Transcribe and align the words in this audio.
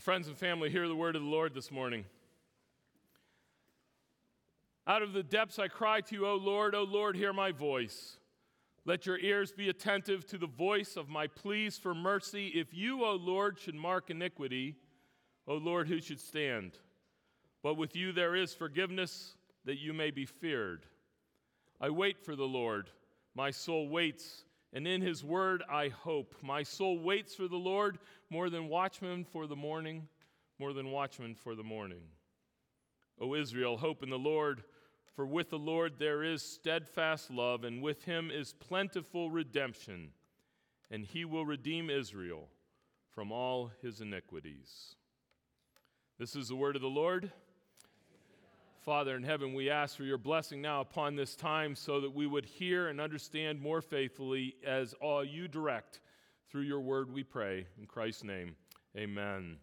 Friends 0.00 0.28
and 0.28 0.36
family, 0.38 0.70
hear 0.70 0.88
the 0.88 0.96
word 0.96 1.14
of 1.14 1.20
the 1.20 1.28
Lord 1.28 1.52
this 1.52 1.70
morning. 1.70 2.06
Out 4.86 5.02
of 5.02 5.12
the 5.12 5.22
depths 5.22 5.58
I 5.58 5.68
cry 5.68 6.00
to 6.00 6.14
you, 6.14 6.26
O 6.26 6.36
Lord, 6.36 6.74
O 6.74 6.84
Lord, 6.84 7.16
hear 7.16 7.34
my 7.34 7.52
voice. 7.52 8.16
Let 8.86 9.04
your 9.04 9.18
ears 9.18 9.52
be 9.52 9.68
attentive 9.68 10.26
to 10.28 10.38
the 10.38 10.46
voice 10.46 10.96
of 10.96 11.10
my 11.10 11.26
pleas 11.26 11.76
for 11.76 11.94
mercy. 11.94 12.46
If 12.48 12.72
you, 12.72 13.04
O 13.04 13.12
Lord, 13.12 13.58
should 13.58 13.74
mark 13.74 14.08
iniquity, 14.08 14.76
O 15.46 15.56
Lord, 15.56 15.86
who 15.86 16.00
should 16.00 16.20
stand? 16.20 16.78
But 17.62 17.74
with 17.74 17.94
you 17.94 18.12
there 18.12 18.34
is 18.34 18.54
forgiveness, 18.54 19.34
that 19.66 19.80
you 19.80 19.92
may 19.92 20.10
be 20.10 20.24
feared. 20.24 20.86
I 21.78 21.90
wait 21.90 22.24
for 22.24 22.34
the 22.34 22.44
Lord. 22.44 22.88
My 23.34 23.50
soul 23.50 23.86
waits, 23.86 24.44
and 24.72 24.86
in 24.86 25.02
his 25.02 25.24
word 25.24 25.62
I 25.70 25.88
hope. 25.88 26.34
My 26.42 26.62
soul 26.62 26.98
waits 26.98 27.34
for 27.34 27.48
the 27.48 27.56
Lord 27.56 27.98
more 28.30 28.50
than 28.50 28.68
watchmen 28.68 29.24
for 29.24 29.46
the 29.46 29.56
morning, 29.56 30.08
more 30.58 30.72
than 30.72 30.90
watchmen 30.90 31.34
for 31.34 31.54
the 31.54 31.62
morning. 31.62 32.02
O 33.20 33.34
Israel, 33.34 33.76
hope 33.76 34.02
in 34.02 34.10
the 34.10 34.18
Lord, 34.18 34.62
for 35.14 35.26
with 35.26 35.50
the 35.50 35.58
Lord 35.58 35.94
there 35.98 36.22
is 36.22 36.42
steadfast 36.42 37.30
love, 37.30 37.64
and 37.64 37.82
with 37.82 38.04
him 38.04 38.30
is 38.30 38.54
plentiful 38.54 39.30
redemption, 39.30 40.10
and 40.90 41.04
he 41.04 41.24
will 41.24 41.44
redeem 41.44 41.90
Israel 41.90 42.48
from 43.14 43.32
all 43.32 43.72
his 43.82 44.00
iniquities. 44.00 44.94
This 46.18 46.36
is 46.36 46.48
the 46.48 46.56
word 46.56 46.76
of 46.76 46.82
the 46.82 46.88
Lord. 46.88 47.32
Father 48.80 49.14
in 49.14 49.22
heaven, 49.22 49.52
we 49.52 49.68
ask 49.68 49.94
for 49.94 50.04
your 50.04 50.16
blessing 50.16 50.62
now 50.62 50.80
upon 50.80 51.14
this 51.14 51.36
time 51.36 51.74
so 51.74 52.00
that 52.00 52.14
we 52.14 52.26
would 52.26 52.46
hear 52.46 52.88
and 52.88 52.98
understand 52.98 53.60
more 53.60 53.82
faithfully 53.82 54.54
as 54.66 54.94
all 55.02 55.22
you 55.22 55.48
direct. 55.48 56.00
Through 56.50 56.62
your 56.62 56.80
word 56.80 57.12
we 57.12 57.22
pray. 57.22 57.66
In 57.78 57.84
Christ's 57.84 58.24
name, 58.24 58.56
amen. 58.96 59.58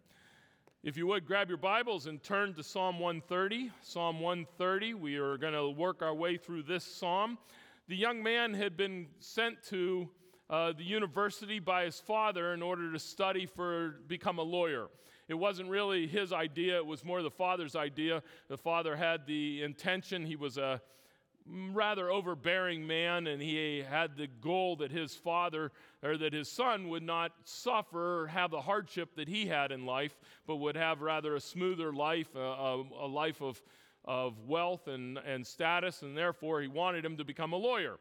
If 0.84 0.96
you 0.96 1.08
would, 1.08 1.26
grab 1.26 1.48
your 1.48 1.58
Bibles 1.58 2.06
and 2.06 2.22
turn 2.22 2.54
to 2.54 2.62
Psalm 2.62 3.00
130. 3.00 3.72
Psalm 3.82 4.20
130, 4.20 4.94
we 4.94 5.16
are 5.16 5.36
going 5.36 5.52
to 5.52 5.68
work 5.68 6.00
our 6.00 6.14
way 6.14 6.36
through 6.36 6.62
this 6.62 6.84
psalm. 6.84 7.38
The 7.88 7.96
young 7.96 8.22
man 8.22 8.54
had 8.54 8.76
been 8.76 9.08
sent 9.18 9.64
to 9.64 10.08
uh, 10.48 10.74
the 10.78 10.84
university 10.84 11.58
by 11.58 11.86
his 11.86 11.98
father 11.98 12.54
in 12.54 12.62
order 12.62 12.92
to 12.92 12.98
study 13.00 13.46
for 13.46 13.96
become 14.06 14.38
a 14.38 14.42
lawyer. 14.42 14.86
It 15.28 15.34
wasn't 15.34 15.68
really 15.68 16.06
his 16.06 16.32
idea, 16.32 16.76
it 16.76 16.86
was 16.86 17.04
more 17.04 17.22
the 17.22 17.30
father's 17.30 17.76
idea. 17.76 18.22
The 18.48 18.56
father 18.56 18.96
had 18.96 19.26
the 19.26 19.62
intention, 19.62 20.24
he 20.24 20.36
was 20.36 20.56
a 20.56 20.80
rather 21.72 22.10
overbearing 22.10 22.86
man, 22.86 23.26
and 23.26 23.40
he 23.40 23.82
had 23.88 24.16
the 24.16 24.26
goal 24.26 24.76
that 24.76 24.90
his 24.90 25.14
father 25.14 25.72
or 26.02 26.16
that 26.18 26.32
his 26.32 26.50
son 26.50 26.88
would 26.88 27.02
not 27.02 27.32
suffer 27.44 28.22
or 28.22 28.26
have 28.26 28.50
the 28.50 28.60
hardship 28.60 29.14
that 29.16 29.28
he 29.28 29.46
had 29.46 29.72
in 29.72 29.86
life, 29.86 30.16
but 30.46 30.56
would 30.56 30.76
have 30.76 31.00
rather 31.00 31.34
a 31.34 31.40
smoother 31.40 31.92
life, 31.92 32.34
a, 32.34 32.82
a, 33.00 33.06
life 33.06 33.40
of, 33.40 33.62
of 34.04 34.38
wealth 34.46 34.88
and, 34.88 35.18
and 35.18 35.46
status, 35.46 36.02
and 36.02 36.16
therefore 36.16 36.60
he 36.60 36.68
wanted 36.68 37.04
him 37.04 37.16
to 37.16 37.24
become 37.24 37.52
a 37.52 37.56
lawyer. 37.56 37.98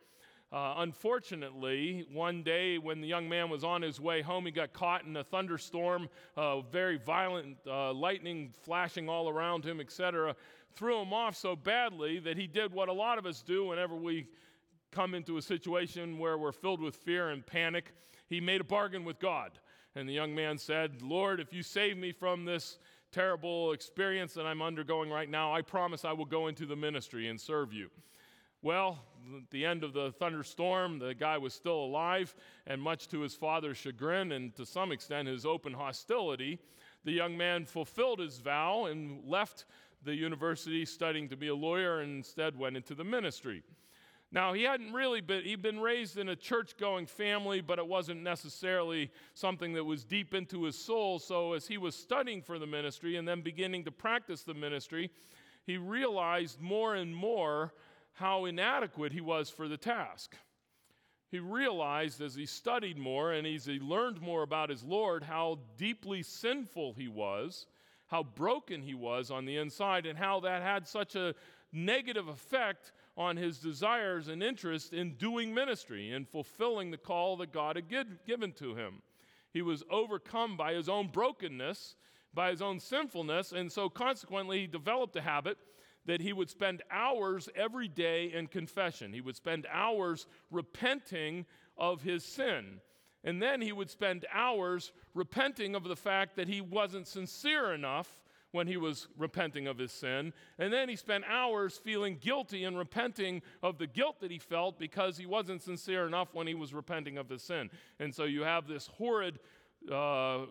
Uh, 0.52 0.76
unfortunately, 0.78 2.06
one 2.12 2.42
day 2.42 2.78
when 2.78 3.02
the 3.02 3.08
young 3.08 3.28
man 3.28 3.50
was 3.50 3.66
on 3.66 3.82
his 3.82 4.00
way 4.00 4.22
home, 4.22 4.46
he 4.46 4.52
got 4.52 4.72
caught 4.72 5.04
in 5.04 5.18
a 5.18 5.24
thunderstorm, 5.24 6.08
uh, 6.38 6.62
very 6.62 6.98
violent 6.98 7.58
uh, 7.68 7.92
lightning 7.92 8.54
flashing 8.64 9.10
all 9.10 9.28
around 9.28 9.66
him, 9.66 9.82
etc. 9.82 10.34
Threw 10.74 11.02
him 11.02 11.12
off 11.12 11.36
so 11.36 11.56
badly 11.56 12.20
that 12.20 12.38
he 12.38 12.48
did 12.48 12.72
what 12.72 12.88
a 12.88 12.94
lot 12.94 13.18
of 13.18 13.26
us 13.26 13.42
do 13.42 13.66
whenever 13.66 13.94
we 13.94 14.28
come 14.92 15.14
into 15.14 15.36
a 15.36 15.42
situation 15.42 16.18
where 16.18 16.38
we're 16.38 16.54
filled 16.54 16.80
with 16.80 16.96
fear 16.96 17.32
and 17.32 17.46
panic. 17.46 17.94
He 18.30 18.40
made 18.40 18.62
a 18.62 18.66
bargain 18.66 19.04
with 19.04 19.20
God. 19.20 19.52
And 19.96 20.08
the 20.08 20.14
young 20.14 20.34
man 20.34 20.58
said, 20.58 21.02
Lord, 21.02 21.42
if 21.42 21.52
you 21.52 21.62
save 21.62 21.98
me 21.98 22.14
from 22.14 22.46
this 22.46 22.78
terrible 23.12 23.74
experience 23.74 24.34
that 24.36 24.46
I'm 24.46 24.62
undergoing 24.62 25.10
right 25.10 25.30
now, 25.30 25.54
I 25.54 25.62
promise 25.62 26.06
I 26.06 26.14
will 26.14 26.26
go 26.26 26.48
into 26.48 26.66
the 26.66 26.76
ministry 26.76 27.28
and 27.28 27.42
serve 27.42 27.74
you. 27.74 27.90
Well, 28.62 29.00
the 29.52 29.66
end 29.66 29.84
of 29.84 29.94
the 29.94 30.12
thunderstorm, 30.12 31.00
the 31.00 31.14
guy 31.14 31.38
was 31.38 31.54
still 31.54 31.80
alive, 31.80 32.36
and 32.66 32.82
much 32.82 33.08
to 33.10 33.22
his 33.22 33.34
father's 33.34 33.78
chagrin 33.78 34.32
and 34.32 34.56
to 34.56 34.66
some 34.66 34.92
extent 34.92 35.28
his 35.28 35.46
open 35.46 35.74
hostility, 35.74 36.60
the 37.04 37.12
young 37.12 37.38
man 37.38 37.66
fulfilled 37.66 38.20
his 38.20 38.38
vow 38.40 38.86
and 38.86 39.24
left 39.26 39.66
the 40.04 40.16
university 40.16 40.86
studying 40.86 41.28
to 41.30 41.38
be 41.38 41.48
a 41.48 41.56
lawyer 41.56 42.02
and 42.02 42.18
instead 42.18 42.58
went 42.58 42.78
into 42.78 42.96
the 42.96 43.04
ministry. 43.04 43.64
Now, 44.32 44.52
he 44.52 44.64
hadn't 44.64 44.92
really 44.92 45.22
been, 45.22 45.44
he'd 45.44 45.62
been 45.62 45.80
raised 45.80 46.18
in 46.18 46.30
a 46.30 46.36
church 46.36 46.76
going 46.78 47.06
family, 47.06 47.62
but 47.62 47.80
it 47.80 47.88
wasn't 47.88 48.24
necessarily 48.24 49.10
something 49.34 49.74
that 49.74 49.86
was 49.86 50.04
deep 50.04 50.34
into 50.34 50.64
his 50.64 50.78
soul. 50.78 51.18
So, 51.18 51.54
as 51.54 51.66
he 51.66 51.78
was 51.78 51.96
studying 51.96 52.42
for 52.42 52.60
the 52.60 52.68
ministry 52.68 53.16
and 53.16 53.26
then 53.26 53.42
beginning 53.42 53.86
to 53.86 53.92
practice 53.92 54.44
the 54.44 54.54
ministry, 54.54 55.12
he 55.66 55.78
realized 55.78 56.60
more 56.60 56.96
and 56.96 57.16
more 57.16 57.74
how 58.18 58.46
inadequate 58.46 59.12
he 59.12 59.22
was 59.22 59.50
for 59.50 59.68
the 59.68 59.78
task. 59.78 60.36
He 61.30 61.40
realized 61.40 62.20
as 62.20 62.34
he 62.34 62.48
studied 62.48 62.98
more 62.98 63.32
and 63.32 63.46
as 63.46 63.66
he 63.66 63.80
learned 63.80 64.22
more 64.22 64.42
about 64.42 64.72
his 64.72 64.84
Lord 64.84 65.24
how 65.24 65.60
deeply 65.78 66.24
sinful 66.24 66.94
he 66.94 67.08
was, 67.08 67.68
how 68.08 68.24
broken 68.24 68.82
he 68.82 68.96
was 68.96 69.30
on 69.30 69.46
the 69.46 69.58
inside, 69.58 70.08
and 70.08 70.18
how 70.18 70.40
that 70.40 70.64
had 70.64 70.88
such 70.88 71.16
a 71.16 71.36
negative 71.72 72.28
effect 72.28 72.92
on 73.18 73.38
his 73.38 73.60
desires 73.60 74.30
and 74.30 74.42
interest 74.42 74.94
in 74.94 75.14
doing 75.14 75.54
ministry 75.54 76.12
and 76.12 76.28
fulfilling 76.28 76.90
the 76.90 76.98
call 76.98 77.38
that 77.38 77.52
God 77.52 77.76
had 77.76 77.94
given 78.26 78.52
to 78.54 78.74
him. 78.74 79.04
He 79.54 79.62
was 79.62 79.84
overcome 79.92 80.58
by 80.58 80.74
his 80.74 80.90
own 80.90 81.10
brokenness, 81.10 81.96
by 82.34 82.50
his 82.50 82.64
own 82.64 82.80
sinfulness, 82.80 83.52
and 83.52 83.72
so 83.72 83.90
consequently 83.90 84.62
he 84.62 84.68
developed 84.68 85.16
a 85.18 85.22
habit 85.22 85.58
that 86.08 86.22
he 86.22 86.34
would 86.34 86.50
spend 86.50 86.82
hours 86.90 87.48
every 87.56 87.88
day 87.88 88.32
in 88.34 88.48
confession. 88.48 89.14
He 89.14 89.22
would 89.22 89.36
spend 89.36 89.68
hours 89.72 90.26
repenting 90.50 91.46
of 91.78 92.02
his 92.02 92.24
sin. 92.24 92.82
And 93.24 93.42
then 93.42 93.62
he 93.62 93.72
would 93.72 93.90
spend 93.90 94.26
hours 94.34 94.94
repenting 95.14 95.76
of 95.76 95.84
the 95.84 95.96
fact 95.96 96.36
that 96.38 96.48
he 96.48 96.62
wasn't 96.62 97.08
sincere 97.08 97.74
enough 97.74 98.22
when 98.52 98.68
he 98.68 98.78
was 98.78 99.08
repenting 99.18 99.68
of 99.68 99.78
his 99.78 99.92
sin. 99.92 100.32
And 100.58 100.72
then 100.72 100.88
he 100.88 100.96
spent 100.96 101.26
hours 101.28 101.78
feeling 101.78 102.18
guilty 102.20 102.64
and 102.64 102.78
repenting 102.78 103.42
of 103.62 103.78
the 103.78 103.88
guilt 103.88 104.22
that 104.22 104.32
he 104.32 104.40
felt 104.40 104.80
because 104.80 105.18
he 105.18 105.26
wasn't 105.26 105.62
sincere 105.62 106.08
enough 106.08 106.34
when 106.34 106.48
he 106.48 106.56
was 106.56 106.74
repenting 106.74 107.18
of 107.18 107.28
his 107.28 107.44
sin. 107.44 107.70
And 108.00 108.16
so 108.16 108.24
you 108.24 108.44
have 108.44 108.66
this 108.66 108.88
horrid 108.88 109.40
uh, 109.92 110.46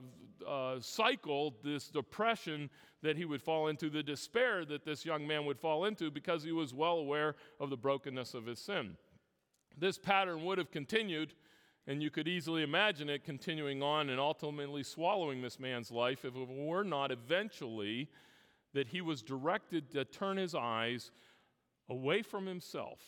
uh, 0.46 0.80
cycle, 0.80 1.54
this 1.62 1.88
depression 1.88 2.70
that 3.02 3.16
he 3.16 3.24
would 3.24 3.42
fall 3.42 3.68
into, 3.68 3.88
the 3.88 4.02
despair 4.02 4.64
that 4.64 4.84
this 4.84 5.04
young 5.04 5.26
man 5.26 5.44
would 5.44 5.58
fall 5.58 5.84
into 5.84 6.10
because 6.10 6.42
he 6.42 6.52
was 6.52 6.74
well 6.74 6.98
aware 6.98 7.36
of 7.60 7.70
the 7.70 7.76
brokenness 7.76 8.34
of 8.34 8.46
his 8.46 8.58
sin. 8.58 8.96
This 9.78 9.98
pattern 9.98 10.44
would 10.44 10.58
have 10.58 10.70
continued, 10.70 11.34
and 11.86 12.02
you 12.02 12.10
could 12.10 12.26
easily 12.26 12.62
imagine 12.62 13.08
it 13.08 13.24
continuing 13.24 13.82
on 13.82 14.08
and 14.10 14.18
ultimately 14.18 14.82
swallowing 14.82 15.42
this 15.42 15.60
man's 15.60 15.90
life 15.90 16.24
if 16.24 16.34
it 16.34 16.48
were 16.48 16.84
not 16.84 17.10
eventually 17.10 18.08
that 18.72 18.88
he 18.88 19.00
was 19.00 19.22
directed 19.22 19.90
to 19.92 20.04
turn 20.04 20.36
his 20.36 20.54
eyes 20.54 21.10
away 21.88 22.22
from 22.22 22.46
himself 22.46 23.00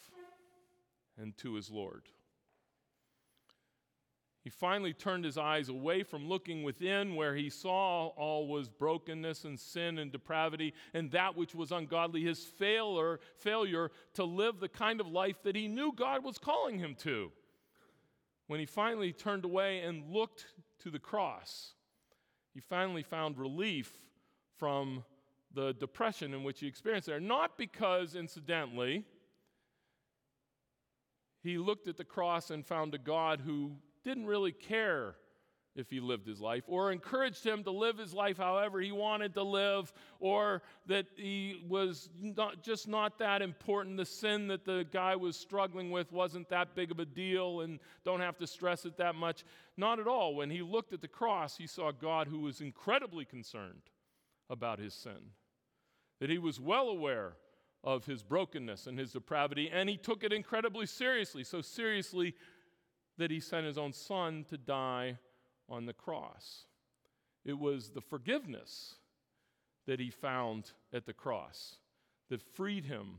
and 1.19 1.37
to 1.39 1.55
his 1.55 1.71
Lord. 1.71 2.03
He 4.49 4.53
finally 4.53 4.95
turned 4.95 5.27
his 5.27 5.37
eyes 5.37 5.69
away 5.69 6.03
from 6.03 6.27
looking 6.27 6.63
within, 6.63 7.17
where 7.17 7.35
he 7.35 7.51
saw 7.51 8.07
all 8.17 8.49
was 8.49 8.71
brokenness 8.71 9.45
and 9.45 9.61
sin 9.61 9.99
and 9.99 10.11
depravity 10.11 10.73
and 10.95 11.11
that 11.11 11.37
which 11.37 11.55
was 11.55 11.71
ungodly, 11.71 12.23
his 12.23 12.45
failure, 12.45 13.21
failure 13.37 13.91
to 14.15 14.25
live 14.25 14.59
the 14.59 14.71
kind 14.71 15.03
of 15.03 15.07
life 15.07 15.43
that 15.43 15.55
he 15.55 15.69
knew 15.69 15.93
God 15.95 16.25
was 16.25 16.39
calling 16.39 16.79
him 16.79 16.95
to. 17.01 17.31
When 18.47 18.59
he 18.59 18.65
finally 18.65 19.13
turned 19.13 19.45
away 19.45 19.81
and 19.81 20.11
looked 20.11 20.47
to 20.79 20.91
the 20.91 20.99
cross, 20.99 21.75
he 22.55 22.61
finally 22.61 23.03
found 23.03 23.37
relief 23.37 23.99
from 24.57 25.05
the 25.53 25.75
depression 25.75 26.33
in 26.33 26.43
which 26.43 26.61
he 26.61 26.67
experienced 26.67 27.07
there. 27.07 27.21
Not 27.21 27.59
because, 27.59 28.15
incidentally, 28.15 29.05
he 31.43 31.59
looked 31.59 31.87
at 31.87 31.99
the 31.99 32.05
cross 32.05 32.51
and 32.51 32.65
found 32.65 32.95
a 32.95 32.99
God 32.99 33.43
who 33.45 33.73
didn't 34.09 34.27
really 34.27 34.53
care 34.53 35.15
if 35.77 35.91
he 35.91 36.01
lived 36.01 36.27
his 36.27 36.41
life, 36.41 36.65
or 36.67 36.91
encouraged 36.91 37.45
him 37.45 37.63
to 37.63 37.71
live 37.71 37.99
his 37.99 38.13
life 38.13 38.37
however 38.37 38.81
he 38.81 38.91
wanted 38.91 39.35
to 39.35 39.43
live, 39.45 39.93
or 40.19 40.61
that 40.87 41.07
he 41.15 41.63
was 41.69 42.09
not, 42.21 42.65
just 42.65 42.89
not 42.89 43.19
that 43.19 43.43
important. 43.43 43.97
The 43.97 44.05
sin 44.05 44.49
that 44.49 44.65
the 44.65 44.87
guy 44.91 45.15
was 45.15 45.37
struggling 45.37 45.93
with 45.93 46.11
wasn't 46.11 46.49
that 46.49 46.75
big 46.75 46.91
of 46.91 46.99
a 46.99 47.05
deal, 47.05 47.61
and 47.61 47.79
don't 48.05 48.21
have 48.21 48.39
to 48.39 48.47
stress 48.47 48.87
it 48.87 48.97
that 48.97 49.15
much. 49.15 49.45
Not 49.77 50.01
at 50.01 50.09
all. 50.09 50.35
When 50.35 50.51
he 50.51 50.63
looked 50.63 50.93
at 50.93 51.01
the 51.01 51.07
cross, 51.07 51.57
he 51.57 51.69
saw 51.69 51.93
God 51.93 52.27
who 52.27 52.41
was 52.41 52.61
incredibly 52.61 53.25
concerned 53.25 53.83
about 54.51 54.81
his 54.81 54.95
sin, 54.95 55.33
that 56.19 56.31
he 56.31 56.39
was 56.39 56.59
well 56.59 56.89
aware 56.89 57.35
of 57.85 58.05
his 58.05 58.25
brokenness 58.25 58.89
and 58.89 58.99
his 58.99 59.13
depravity, 59.13 59.71
and 59.73 59.89
he 59.89 59.97
took 59.97 60.25
it 60.25 60.33
incredibly 60.33 60.87
seriously. 60.87 61.45
So 61.45 61.61
seriously, 61.61 62.35
that 63.19 63.31
he 63.31 63.41
sent 63.41 63.67
his 63.67 63.79
own 63.79 63.93
son 63.93 64.45
to 64.49 64.57
die 64.57 65.19
on 65.69 65.85
the 65.85 65.93
cross. 65.93 66.65
it 67.45 67.59
was 67.59 67.91
the 67.91 68.01
forgiveness 68.01 68.97
that 69.87 70.01
he 70.01 70.11
found 70.11 70.73
at 70.93 71.07
the 71.07 71.13
cross 71.13 71.77
that 72.29 72.43
freed 72.43 72.85
him 72.85 73.19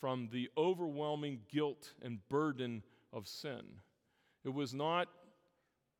from 0.00 0.28
the 0.32 0.48
overwhelming 0.56 1.40
guilt 1.50 1.92
and 2.02 2.18
burden 2.28 2.82
of 3.12 3.26
sin. 3.26 3.62
It 4.44 4.52
was 4.52 4.74
not 4.74 5.08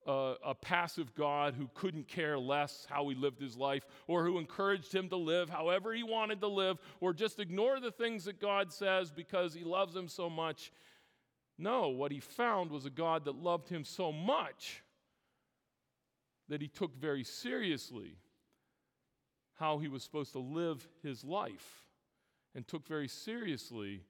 a, 0.06 0.34
a, 0.44 0.54
passive 0.54 1.14
God 1.14 1.54
who 1.54 1.68
couldn't 1.74 2.08
care 2.08 2.38
less 2.38 2.86
how 2.90 3.08
he 3.08 3.14
lived 3.14 3.40
his 3.40 3.56
life 3.56 3.86
or 4.06 4.24
who 4.24 4.38
encouraged 4.38 4.94
him 4.94 5.08
to 5.08 5.16
live 5.16 5.48
however 5.48 5.94
he 5.94 6.02
wanted 6.02 6.40
to 6.42 6.48
live 6.48 6.78
or 7.00 7.14
just 7.14 7.40
ignore 7.40 7.80
the 7.80 7.90
things 7.90 8.26
that 8.26 8.40
God 8.40 8.72
says 8.72 9.10
because 9.10 9.54
he 9.54 9.64
loves 9.64 9.96
him 9.96 10.08
so 10.08 10.28
much. 10.28 10.72
No, 11.56 11.88
what 11.88 12.10
he 12.10 12.20
found 12.20 12.70
was 12.70 12.84
a 12.84 12.90
God 12.90 13.24
that 13.24 13.36
loved 13.36 13.68
him 13.68 13.84
so 13.84 14.10
much 14.10 14.82
that 16.48 16.60
he 16.60 16.68
took 16.68 16.94
very 16.96 17.24
seriously 17.24 18.16
how 19.54 19.78
he 19.78 19.88
was 19.88 20.02
supposed 20.02 20.32
to 20.32 20.40
live 20.40 20.86
his 21.02 21.24
life 21.24 21.86
and 22.54 22.66
took 22.66 22.86
very 22.86 23.08
seriously 23.08 24.02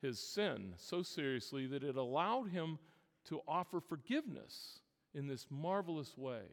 his 0.00 0.18
sin, 0.18 0.74
so 0.76 1.02
seriously 1.02 1.66
that 1.66 1.82
it 1.82 1.96
allowed 1.96 2.50
him 2.50 2.78
to 3.24 3.40
offer 3.46 3.80
forgiveness 3.80 4.80
in 5.12 5.26
this 5.26 5.46
marvelous 5.50 6.16
way. 6.16 6.44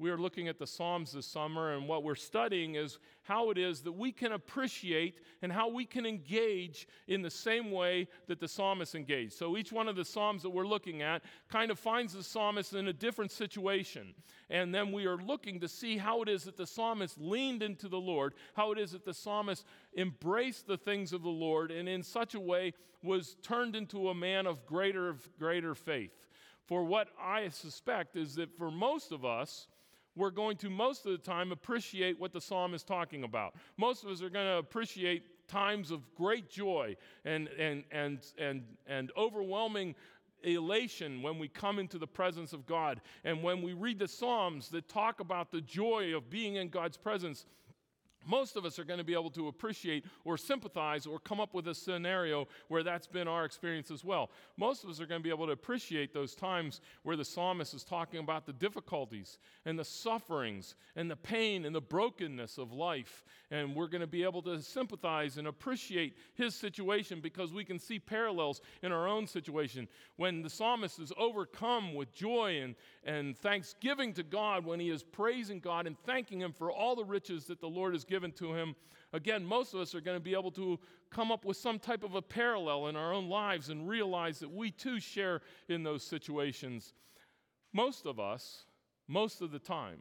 We 0.00 0.10
are 0.10 0.16
looking 0.16 0.46
at 0.46 0.60
the 0.60 0.66
Psalms 0.66 1.10
this 1.10 1.26
summer, 1.26 1.72
and 1.72 1.88
what 1.88 2.04
we're 2.04 2.14
studying 2.14 2.76
is 2.76 2.98
how 3.24 3.50
it 3.50 3.58
is 3.58 3.80
that 3.80 3.92
we 3.92 4.12
can 4.12 4.30
appreciate 4.30 5.18
and 5.42 5.52
how 5.52 5.68
we 5.68 5.84
can 5.84 6.06
engage 6.06 6.86
in 7.08 7.20
the 7.20 7.30
same 7.30 7.72
way 7.72 8.06
that 8.28 8.38
the 8.38 8.46
psalmist 8.46 8.94
engaged. 8.94 9.32
So 9.32 9.56
each 9.56 9.72
one 9.72 9.88
of 9.88 9.96
the 9.96 10.04
Psalms 10.04 10.42
that 10.42 10.50
we're 10.50 10.68
looking 10.68 11.02
at 11.02 11.22
kind 11.48 11.72
of 11.72 11.80
finds 11.80 12.12
the 12.12 12.22
psalmist 12.22 12.74
in 12.74 12.86
a 12.86 12.92
different 12.92 13.32
situation. 13.32 14.14
And 14.50 14.72
then 14.72 14.92
we 14.92 15.04
are 15.06 15.16
looking 15.16 15.58
to 15.60 15.68
see 15.68 15.98
how 15.98 16.22
it 16.22 16.28
is 16.28 16.44
that 16.44 16.56
the 16.56 16.66
psalmist 16.66 17.20
leaned 17.20 17.64
into 17.64 17.88
the 17.88 17.98
Lord, 17.98 18.34
how 18.54 18.70
it 18.70 18.78
is 18.78 18.92
that 18.92 19.04
the 19.04 19.14
psalmist 19.14 19.64
embraced 19.96 20.68
the 20.68 20.78
things 20.78 21.12
of 21.12 21.22
the 21.24 21.28
Lord, 21.28 21.72
and 21.72 21.88
in 21.88 22.04
such 22.04 22.34
a 22.36 22.40
way 22.40 22.72
was 23.02 23.34
turned 23.42 23.74
into 23.74 24.10
a 24.10 24.14
man 24.14 24.46
of 24.46 24.64
greater, 24.64 25.16
greater 25.40 25.74
faith. 25.74 26.12
For 26.66 26.84
what 26.84 27.08
I 27.20 27.48
suspect 27.48 28.14
is 28.14 28.36
that 28.36 28.56
for 28.56 28.70
most 28.70 29.10
of 29.10 29.24
us, 29.24 29.66
we're 30.18 30.30
going 30.30 30.56
to 30.58 30.68
most 30.68 31.06
of 31.06 31.12
the 31.12 31.18
time 31.18 31.52
appreciate 31.52 32.18
what 32.18 32.32
the 32.32 32.40
psalm 32.40 32.74
is 32.74 32.82
talking 32.82 33.24
about. 33.24 33.54
Most 33.76 34.04
of 34.04 34.10
us 34.10 34.20
are 34.20 34.28
going 34.28 34.46
to 34.46 34.58
appreciate 34.58 35.22
times 35.48 35.90
of 35.90 36.02
great 36.14 36.50
joy 36.50 36.96
and, 37.24 37.48
and, 37.58 37.84
and, 37.90 38.18
and, 38.36 38.62
and 38.86 39.12
overwhelming 39.16 39.94
elation 40.42 41.22
when 41.22 41.38
we 41.38 41.48
come 41.48 41.78
into 41.78 41.98
the 41.98 42.06
presence 42.06 42.52
of 42.52 42.66
God. 42.66 43.00
And 43.24 43.42
when 43.42 43.62
we 43.62 43.72
read 43.72 43.98
the 43.98 44.08
Psalms 44.08 44.68
that 44.70 44.88
talk 44.88 45.20
about 45.20 45.50
the 45.50 45.60
joy 45.60 46.14
of 46.14 46.28
being 46.28 46.56
in 46.56 46.68
God's 46.68 46.96
presence, 46.96 47.46
most 48.28 48.56
of 48.56 48.64
us 48.64 48.78
are 48.78 48.84
going 48.84 48.98
to 48.98 49.04
be 49.04 49.14
able 49.14 49.30
to 49.30 49.48
appreciate 49.48 50.04
or 50.24 50.36
sympathize 50.36 51.06
or 51.06 51.18
come 51.18 51.40
up 51.40 51.54
with 51.54 51.66
a 51.68 51.74
scenario 51.74 52.46
where 52.68 52.82
that's 52.82 53.06
been 53.06 53.26
our 53.26 53.44
experience 53.44 53.90
as 53.90 54.04
well. 54.04 54.30
Most 54.56 54.84
of 54.84 54.90
us 54.90 55.00
are 55.00 55.06
going 55.06 55.20
to 55.20 55.24
be 55.24 55.30
able 55.30 55.46
to 55.46 55.52
appreciate 55.52 56.12
those 56.12 56.34
times 56.34 56.80
where 57.02 57.16
the 57.16 57.24
psalmist 57.24 57.74
is 57.74 57.84
talking 57.84 58.20
about 58.20 58.46
the 58.46 58.52
difficulties 58.52 59.38
and 59.64 59.78
the 59.78 59.84
sufferings 59.84 60.74
and 60.94 61.10
the 61.10 61.16
pain 61.16 61.64
and 61.64 61.74
the 61.74 61.80
brokenness 61.80 62.58
of 62.58 62.72
life. 62.72 63.24
And 63.50 63.74
we're 63.74 63.88
going 63.88 64.02
to 64.02 64.06
be 64.06 64.24
able 64.24 64.42
to 64.42 64.60
sympathize 64.60 65.38
and 65.38 65.48
appreciate 65.48 66.14
his 66.34 66.54
situation 66.54 67.20
because 67.20 67.52
we 67.52 67.64
can 67.64 67.78
see 67.78 67.98
parallels 67.98 68.60
in 68.82 68.92
our 68.92 69.08
own 69.08 69.26
situation. 69.26 69.88
When 70.16 70.42
the 70.42 70.50
psalmist 70.50 70.98
is 70.98 71.12
overcome 71.16 71.94
with 71.94 72.12
joy 72.12 72.60
and, 72.62 72.74
and 73.04 73.36
thanksgiving 73.38 74.12
to 74.14 74.22
God, 74.22 74.66
when 74.66 74.80
he 74.80 74.90
is 74.90 75.02
praising 75.02 75.60
God 75.60 75.86
and 75.86 75.98
thanking 76.04 76.40
him 76.40 76.52
for 76.52 76.70
all 76.70 76.94
the 76.94 77.04
riches 77.04 77.46
that 77.46 77.60
the 77.60 77.68
Lord 77.68 77.94
has 77.94 78.04
given 78.04 78.17
given 78.18 78.32
to 78.32 78.52
him, 78.52 78.74
again, 79.12 79.44
most 79.44 79.74
of 79.74 79.80
us 79.80 79.94
are 79.94 80.00
going 80.00 80.16
to 80.16 80.22
be 80.22 80.32
able 80.32 80.50
to 80.50 80.76
come 81.08 81.30
up 81.30 81.44
with 81.44 81.56
some 81.56 81.78
type 81.78 82.02
of 82.02 82.16
a 82.16 82.22
parallel 82.22 82.88
in 82.88 82.96
our 82.96 83.12
own 83.12 83.28
lives 83.28 83.68
and 83.68 83.88
realize 83.88 84.40
that 84.40 84.50
we 84.50 84.72
too 84.72 84.98
share 84.98 85.40
in 85.68 85.84
those 85.84 86.02
situations. 86.02 86.94
Most 87.72 88.06
of 88.06 88.18
us, 88.18 88.64
most 89.06 89.40
of 89.40 89.52
the 89.52 89.58
time, 89.60 90.00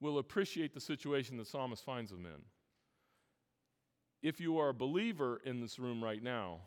will 0.00 0.18
appreciate 0.18 0.74
the 0.74 0.80
situation 0.80 1.36
the 1.36 1.44
psalmist 1.44 1.84
finds 1.84 2.10
him 2.10 2.26
in. 2.26 2.42
If 4.20 4.40
you 4.40 4.58
are 4.58 4.70
a 4.70 4.74
believer 4.74 5.40
in 5.44 5.60
this 5.60 5.78
room 5.78 6.02
right 6.02 6.24
now, 6.24 6.58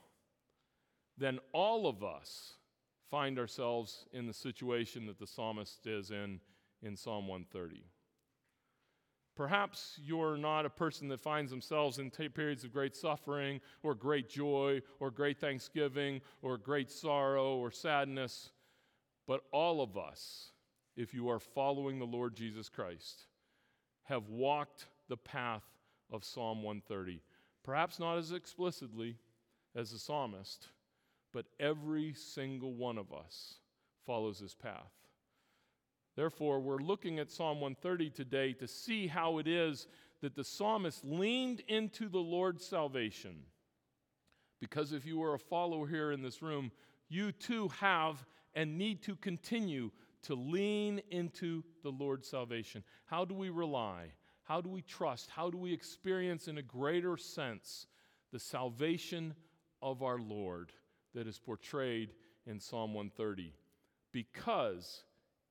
then 1.17 1.39
all 1.51 1.85
of 1.85 2.01
us 2.01 2.53
find 3.11 3.37
ourselves 3.37 4.05
in 4.13 4.25
the 4.25 4.33
situation 4.33 5.05
that 5.07 5.19
the 5.19 5.27
psalmist 5.27 5.85
is 5.85 6.11
in 6.11 6.39
in 6.81 6.95
Psalm 6.95 7.27
130. 7.27 7.83
Perhaps 9.35 9.99
you're 10.01 10.37
not 10.37 10.65
a 10.65 10.69
person 10.69 11.09
that 11.09 11.19
finds 11.19 11.51
themselves 11.51 11.99
in 11.99 12.09
t- 12.09 12.29
periods 12.29 12.63
of 12.63 12.71
great 12.71 12.95
suffering 12.95 13.59
or 13.83 13.93
great 13.93 14.29
joy 14.29 14.81
or 14.99 15.11
great 15.11 15.39
thanksgiving 15.39 16.21
or 16.41 16.57
great 16.57 16.89
sorrow 16.89 17.57
or 17.57 17.69
sadness, 17.69 18.51
but 19.27 19.41
all 19.51 19.81
of 19.81 19.97
us, 19.97 20.51
if 20.95 21.13
you 21.13 21.27
are 21.27 21.39
following 21.39 21.99
the 21.99 22.05
Lord 22.05 22.33
Jesus 22.33 22.69
Christ, 22.69 23.25
have 24.03 24.29
walked 24.29 24.87
the 25.09 25.17
path 25.17 25.63
of 26.11 26.23
Psalm 26.23 26.63
130. 26.63 27.21
Perhaps 27.63 27.99
not 27.99 28.17
as 28.17 28.31
explicitly 28.31 29.17
as 29.75 29.91
the 29.91 29.99
psalmist, 29.99 30.69
but 31.33 31.47
every 31.59 32.13
single 32.13 32.73
one 32.73 32.97
of 32.97 33.11
us 33.11 33.55
follows 34.05 34.39
this 34.39 34.55
path. 34.55 34.93
Therefore, 36.15 36.59
we're 36.59 36.77
looking 36.77 37.19
at 37.19 37.31
Psalm 37.31 37.59
130 37.59 38.09
today 38.09 38.53
to 38.53 38.67
see 38.67 39.07
how 39.07 39.38
it 39.38 39.47
is 39.47 39.88
that 40.21 40.35
the 40.35 40.44
psalmist 40.44 41.03
leaned 41.03 41.62
into 41.67 42.07
the 42.07 42.19
Lord's 42.19 42.65
salvation. 42.65 43.35
Because 44.62 44.94
if 44.94 45.06
you 45.06 45.21
are 45.23 45.33
a 45.33 45.39
follower 45.39 45.88
here 45.88 46.12
in 46.12 46.21
this 46.21 46.41
room, 46.41 46.71
you 47.09 47.31
too 47.31 47.67
have 47.79 48.25
and 48.53 48.77
need 48.77 49.03
to 49.03 49.15
continue 49.17 49.91
to 50.23 50.35
lean 50.35 51.01
into 51.12 51.63
the 51.83 51.91
Lord's 51.91 52.27
salvation. 52.27 52.83
How 53.06 53.25
do 53.25 53.35
we 53.35 53.50
rely? 53.50 54.07
How 54.44 54.62
do 54.62 54.69
we 54.69 54.81
trust? 54.81 55.29
How 55.29 55.50
do 55.50 55.57
we 55.57 55.73
experience 55.73 56.47
in 56.47 56.57
a 56.57 56.63
greater 56.63 57.17
sense 57.17 57.88
the 58.31 58.39
salvation 58.39 59.35
of 59.81 60.01
our 60.01 60.17
Lord 60.17 60.71
that 61.13 61.27
is 61.27 61.38
portrayed 61.38 62.13
in 62.47 62.59
Psalm 62.59 62.94
130? 62.94 63.53
Because 64.12 65.03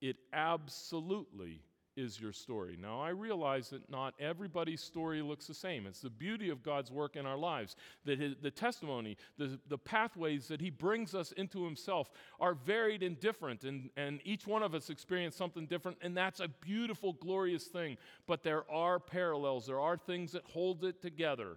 it 0.04 0.16
absolutely 0.34 1.62
is 1.96 2.20
your 2.20 2.32
story. 2.32 2.76
Now, 2.78 3.00
I 3.00 3.08
realize 3.08 3.70
that 3.70 3.88
not 3.88 4.12
everybody's 4.20 4.82
story 4.82 5.23
looks 5.23 5.46
the 5.46 5.54
same. 5.54 5.87
It's 5.87 6.00
the 6.00 6.11
beauty 6.11 6.50
of 6.50 6.62
God's 6.62 6.90
work 6.90 7.16
in 7.16 7.25
our 7.25 7.38
lives, 7.38 7.75
that 8.04 8.18
his, 8.18 8.34
the 8.42 8.50
testimony, 8.50 9.16
the, 9.38 9.58
the 9.66 9.78
pathways 9.78 10.46
that 10.49 10.61
He 10.61 10.68
brings 10.68 11.14
us 11.14 11.32
into 11.32 11.64
Himself 11.64 12.11
are 12.38 12.52
varied 12.52 13.02
and 13.02 13.18
different, 13.18 13.64
and, 13.64 13.88
and 13.96 14.20
each 14.25 14.46
one 14.46 14.62
of 14.62 14.75
us 14.75 14.90
experience 14.90 15.37
something 15.37 15.64
different, 15.64 15.96
and 16.02 16.14
that's 16.14 16.40
a 16.40 16.49
beautiful, 16.49 17.14
glorious 17.14 17.64
thing. 17.64 17.96
But 18.26 18.42
there 18.42 18.70
are 18.70 18.99
parallels, 18.99 19.64
there 19.64 19.80
are 19.80 19.96
things 19.96 20.32
that 20.32 20.44
hold 20.44 20.84
it 20.84 21.00
together. 21.00 21.56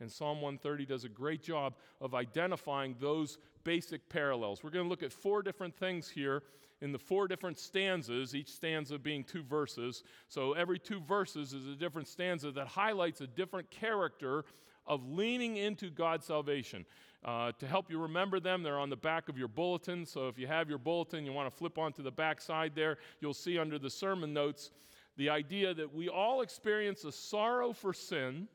And 0.00 0.12
Psalm 0.12 0.42
130 0.42 0.84
does 0.84 1.04
a 1.04 1.08
great 1.08 1.42
job 1.42 1.76
of 1.98 2.14
identifying 2.14 2.96
those 3.00 3.38
basic 3.64 4.06
parallels. 4.10 4.62
We're 4.62 4.70
going 4.70 4.84
to 4.84 4.88
look 4.90 5.02
at 5.02 5.12
four 5.12 5.42
different 5.42 5.76
things 5.76 6.10
here 6.10 6.42
in 6.80 6.92
the 6.92 6.98
four 6.98 7.28
different 7.28 7.58
stanzas, 7.58 8.34
each 8.34 8.50
stanza 8.50 8.98
being 8.98 9.24
two 9.24 9.42
verses. 9.42 10.02
So 10.28 10.54
every 10.54 10.78
two 10.78 11.00
verses 11.00 11.52
is 11.52 11.66
a 11.66 11.76
different 11.76 12.08
stanza 12.08 12.50
that 12.52 12.66
highlights 12.66 13.20
a 13.20 13.26
different 13.26 13.70
character 13.70 14.44
of 14.86 15.06
leaning 15.06 15.56
into 15.56 15.90
God's 15.90 16.26
salvation. 16.26 16.86
Uh, 17.22 17.52
to 17.58 17.66
help 17.66 17.90
you 17.90 17.98
remember 17.98 18.40
them, 18.40 18.62
they're 18.62 18.78
on 18.78 18.88
the 18.88 18.96
back 18.96 19.28
of 19.28 19.36
your 19.36 19.48
bulletin. 19.48 20.06
So 20.06 20.28
if 20.28 20.38
you 20.38 20.46
have 20.46 20.68
your 20.68 20.78
bulletin, 20.78 21.26
you 21.26 21.32
want 21.32 21.50
to 21.50 21.56
flip 21.56 21.76
onto 21.76 22.02
the 22.02 22.10
back 22.10 22.40
side 22.40 22.72
there, 22.74 22.96
you'll 23.20 23.34
see 23.34 23.58
under 23.58 23.78
the 23.78 23.90
sermon 23.90 24.32
notes 24.32 24.70
the 25.16 25.28
idea 25.28 25.74
that 25.74 25.94
we 25.94 26.08
all 26.08 26.40
experience 26.40 27.04
a 27.04 27.12
sorrow 27.12 27.74
for 27.74 27.92
sin, 27.92 28.48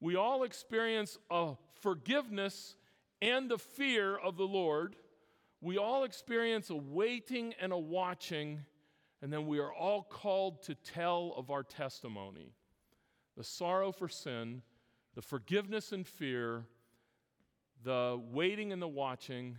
we 0.00 0.14
all 0.14 0.44
experience 0.44 1.18
a 1.30 1.54
forgiveness 1.80 2.76
and 3.20 3.50
a 3.50 3.58
fear 3.58 4.16
of 4.16 4.36
the 4.36 4.46
Lord 4.46 4.94
we 5.60 5.76
all 5.78 6.04
experience 6.04 6.70
a 6.70 6.76
waiting 6.76 7.54
and 7.60 7.72
a 7.72 7.78
watching, 7.78 8.60
and 9.22 9.32
then 9.32 9.46
we 9.46 9.58
are 9.58 9.72
all 9.72 10.02
called 10.02 10.62
to 10.62 10.74
tell 10.74 11.34
of 11.36 11.50
our 11.50 11.62
testimony. 11.62 12.52
The 13.36 13.44
sorrow 13.44 13.92
for 13.92 14.08
sin, 14.08 14.62
the 15.14 15.22
forgiveness 15.22 15.92
and 15.92 16.06
fear, 16.06 16.64
the 17.82 18.20
waiting 18.32 18.72
and 18.72 18.80
the 18.80 18.88
watching, 18.88 19.58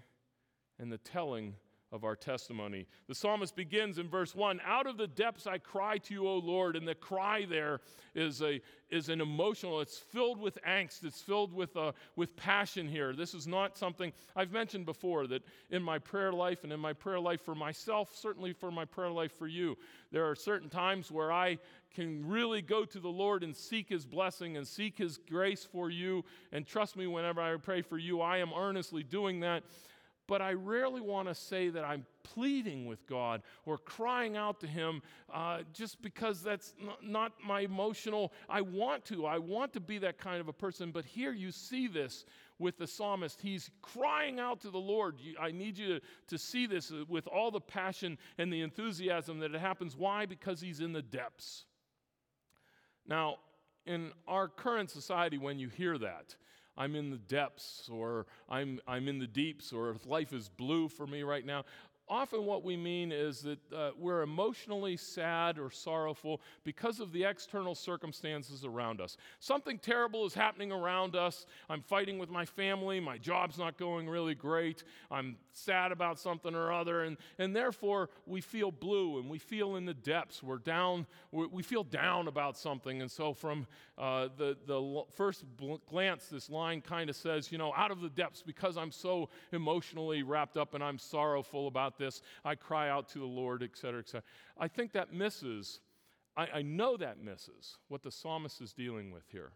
and 0.79 0.91
the 0.91 0.97
telling 0.97 1.55
of 1.91 2.03
our 2.03 2.15
testimony. 2.15 2.85
The 3.07 3.15
psalmist 3.15 3.55
begins 3.55 3.97
in 3.97 4.07
verse 4.07 4.35
1 4.35 4.61
Out 4.65 4.85
of 4.85 4.97
the 4.97 5.07
depths 5.07 5.47
I 5.47 5.57
cry 5.57 5.97
to 5.97 6.13
you, 6.13 6.27
O 6.27 6.37
Lord. 6.37 6.75
And 6.75 6.87
the 6.87 6.95
cry 6.95 7.45
there 7.49 7.81
is, 8.13 8.41
a, 8.41 8.61
is 8.89 9.09
an 9.09 9.21
emotional, 9.21 9.81
it's 9.81 9.97
filled 9.97 10.39
with 10.39 10.57
angst, 10.67 11.03
it's 11.03 11.21
filled 11.21 11.51
with, 11.51 11.75
uh, 11.75 11.93
with 12.15 12.35
passion 12.35 12.87
here. 12.87 13.13
This 13.13 13.33
is 13.33 13.47
not 13.47 13.77
something 13.77 14.13
I've 14.35 14.51
mentioned 14.51 14.85
before 14.85 15.25
that 15.27 15.43
in 15.71 15.81
my 15.81 15.97
prayer 15.97 16.31
life 16.31 16.63
and 16.63 16.71
in 16.71 16.79
my 16.79 16.93
prayer 16.93 17.19
life 17.19 17.41
for 17.41 17.55
myself, 17.55 18.15
certainly 18.15 18.53
for 18.53 18.71
my 18.71 18.85
prayer 18.85 19.11
life 19.11 19.31
for 19.37 19.47
you, 19.47 19.77
there 20.11 20.29
are 20.29 20.35
certain 20.35 20.69
times 20.69 21.11
where 21.11 21.31
I 21.31 21.57
can 21.95 22.27
really 22.27 22.61
go 22.61 22.85
to 22.85 22.99
the 22.99 23.09
Lord 23.09 23.43
and 23.43 23.55
seek 23.55 23.89
His 23.89 24.05
blessing 24.05 24.57
and 24.57 24.67
seek 24.67 24.97
His 24.97 25.17
grace 25.17 25.65
for 25.65 25.89
you. 25.89 26.23
And 26.51 26.67
trust 26.67 26.95
me, 26.95 27.07
whenever 27.07 27.41
I 27.41 27.55
pray 27.57 27.81
for 27.81 27.97
you, 27.97 28.21
I 28.21 28.37
am 28.37 28.51
earnestly 28.55 29.01
doing 29.01 29.39
that 29.39 29.63
but 30.29 30.43
I 30.43 30.53
rarely 30.53 31.01
want 31.01 31.27
to 31.27 31.33
say 31.33 31.69
that 31.69 31.83
I'm 31.83 32.05
pleading 32.21 32.85
with 32.85 33.07
God 33.07 33.41
or 33.65 33.79
crying 33.79 34.37
out 34.37 34.59
to 34.59 34.67
Him 34.67 35.01
uh, 35.33 35.61
just 35.73 36.03
because 36.03 36.43
that's 36.43 36.75
not 37.01 37.31
my 37.43 37.61
emotional. 37.61 38.31
I 38.47 38.61
want 38.61 39.05
to. 39.05 39.25
I 39.25 39.39
want 39.39 39.73
to 39.73 39.79
be 39.79 39.97
that 39.97 40.19
kind 40.19 40.39
of 40.39 40.47
a 40.47 40.53
person. 40.53 40.91
But 40.91 41.03
here 41.03 41.33
you 41.33 41.51
see 41.51 41.87
this 41.87 42.25
with 42.59 42.77
the 42.77 42.85
psalmist. 42.85 43.41
He's 43.41 43.71
crying 43.81 44.39
out 44.39 44.61
to 44.61 44.69
the 44.69 44.77
Lord. 44.77 45.15
I 45.41 45.49
need 45.49 45.79
you 45.79 45.99
to, 45.99 46.01
to 46.27 46.37
see 46.37 46.67
this 46.67 46.93
with 47.07 47.25
all 47.25 47.49
the 47.49 47.59
passion 47.59 48.19
and 48.37 48.53
the 48.53 48.61
enthusiasm 48.61 49.39
that 49.39 49.55
it 49.55 49.59
happens. 49.59 49.97
Why? 49.97 50.27
Because 50.27 50.61
he's 50.61 50.79
in 50.79 50.93
the 50.93 51.01
depths. 51.01 51.65
Now, 53.07 53.37
in 53.87 54.11
our 54.27 54.47
current 54.47 54.91
society, 54.91 55.39
when 55.39 55.57
you 55.57 55.69
hear 55.69 55.97
that, 55.97 56.35
I'm 56.79 56.95
in 56.95 57.11
the 57.11 57.17
depths 57.17 57.89
or 57.91 58.25
I'm, 58.47 58.79
I'm 58.87 59.09
in 59.09 59.19
the 59.19 59.27
deeps 59.27 59.73
or 59.73 59.97
life 60.05 60.31
is 60.31 60.47
blue 60.47 60.87
for 60.87 61.05
me 61.05 61.23
right 61.23 61.45
now 61.45 61.65
often 62.09 62.45
what 62.45 62.63
we 62.63 62.75
mean 62.75 63.11
is 63.11 63.41
that 63.41 63.59
uh, 63.73 63.91
we're 63.97 64.21
emotionally 64.21 64.97
sad 64.97 65.59
or 65.59 65.69
sorrowful 65.69 66.41
because 66.63 66.99
of 66.99 67.11
the 67.11 67.23
external 67.23 67.75
circumstances 67.75 68.65
around 68.65 68.99
us. 68.99 69.17
Something 69.39 69.77
terrible 69.77 70.25
is 70.25 70.33
happening 70.33 70.71
around 70.71 71.15
us. 71.15 71.45
I'm 71.69 71.81
fighting 71.81 72.17
with 72.17 72.29
my 72.29 72.45
family. 72.45 72.99
My 72.99 73.17
job's 73.17 73.57
not 73.57 73.77
going 73.77 74.09
really 74.09 74.35
great. 74.35 74.83
I'm 75.11 75.37
sad 75.53 75.91
about 75.91 76.19
something 76.19 76.55
or 76.55 76.71
other. 76.71 77.03
And, 77.03 77.17
and 77.37 77.55
therefore, 77.55 78.09
we 78.25 78.41
feel 78.41 78.71
blue 78.71 79.19
and 79.19 79.29
we 79.29 79.37
feel 79.37 79.75
in 79.75 79.85
the 79.85 79.93
depths. 79.93 80.41
We're 80.41 80.57
down, 80.57 81.05
we 81.31 81.47
we 81.47 81.63
feel 81.63 81.83
down 81.83 82.27
about 82.27 82.57
something. 82.57 83.01
And 83.01 83.11
so, 83.11 83.33
from 83.33 83.67
uh, 83.97 84.29
the, 84.37 84.57
the 84.65 85.03
first 85.13 85.43
glance, 85.89 86.27
this 86.27 86.49
line 86.49 86.79
kind 86.79 87.09
of 87.09 87.17
says, 87.17 87.51
you 87.51 87.57
know, 87.57 87.73
out 87.75 87.91
of 87.91 87.99
the 87.99 88.09
depths 88.09 88.41
because 88.41 88.77
I'm 88.77 88.91
so 88.91 89.29
emotionally 89.51 90.23
wrapped 90.23 90.55
up 90.55 90.73
and 90.73 90.83
I'm 90.83 90.97
sorrowful 90.97 91.67
about 91.67 91.98
this. 91.99 92.23
I 92.43 92.55
cry 92.55 92.89
out 92.89 93.07
to 93.09 93.19
the 93.19 93.25
Lord, 93.25 93.61
et 93.61 93.77
cetera, 93.77 93.99
et 93.99 94.07
cetera. 94.07 94.23
I 94.57 94.67
think 94.67 94.93
that 94.93 95.13
misses, 95.13 95.81
I, 96.35 96.47
I 96.55 96.61
know 96.63 96.97
that 96.97 97.23
misses 97.23 97.77
what 97.87 98.01
the 98.01 98.11
psalmist 98.11 98.59
is 98.61 98.73
dealing 98.73 99.11
with 99.11 99.29
here. 99.31 99.51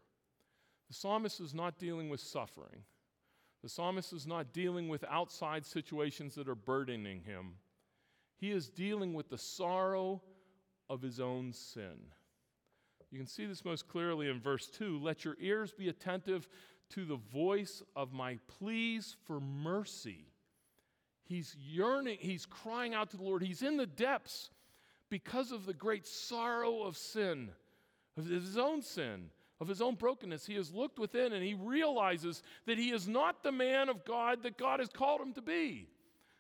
The 0.90 0.94
psalmist 0.94 1.40
is 1.40 1.56
not 1.56 1.80
dealing 1.80 2.10
with 2.10 2.20
suffering. 2.20 2.84
The 3.64 3.70
psalmist 3.70 4.14
is 4.14 4.28
not 4.28 4.54
dealing 4.54 4.90
with 4.90 5.04
outside 5.10 5.66
situations 5.66 6.36
that 6.36 6.48
are 6.48 6.56
burdening 6.56 7.22
him. 7.22 7.54
He 8.38 8.52
is 8.52 8.70
dealing 8.70 9.14
with 9.16 9.30
the 9.30 9.38
sorrow 9.38 10.22
of 10.90 11.02
his 11.02 11.20
own 11.20 11.54
sin. 11.54 11.98
You 13.10 13.20
can 13.20 13.28
see 13.28 13.46
this 13.46 13.64
most 13.64 13.88
clearly 13.88 14.28
in 14.28 14.42
verse 14.42 14.68
2. 14.68 15.00
Let 15.00 15.24
your 15.24 15.38
ears 15.40 15.72
be 15.72 15.88
attentive 15.88 16.50
to 16.90 17.06
the 17.06 17.16
voice 17.16 17.82
of 17.96 18.12
my 18.12 18.38
pleas 18.48 19.16
for 19.26 19.40
mercy. 19.40 20.33
He's 21.34 21.56
yearning, 21.60 22.20
he's 22.20 22.46
crying 22.46 22.94
out 22.94 23.10
to 23.10 23.18
the 23.18 23.24
Lord. 23.24 23.42
He's 23.42 23.64
in 23.64 23.76
the 23.76 23.88
depths 23.88 24.52
because 25.10 25.52
of 25.52 25.66
the 25.66 25.74
great 25.74 26.06
sorrow 26.06 26.84
of 26.84 26.96
sin, 26.96 27.50
of 28.16 28.28
his 28.28 28.56
own 28.56 28.84
sin, 28.84 29.32
of 29.60 29.68
his 29.68 29.82
own 29.82 29.96
brokenness. 29.96 30.46
He 30.46 30.54
has 30.54 30.72
looked 30.72 31.00
within 31.00 31.34
and 31.34 31.44
he 31.44 31.56
realizes 31.56 32.44
that 32.68 32.78
he 32.78 32.92
is 32.92 33.08
not 33.08 33.42
the 33.42 33.52
man 33.52 33.90
of 33.90 34.06
God 34.06 34.44
that 34.44 34.60
God 34.60 34.80
has 34.80 34.90
called 34.90 35.22
him 35.22 35.34
to 35.34 35.42
be. 35.42 35.88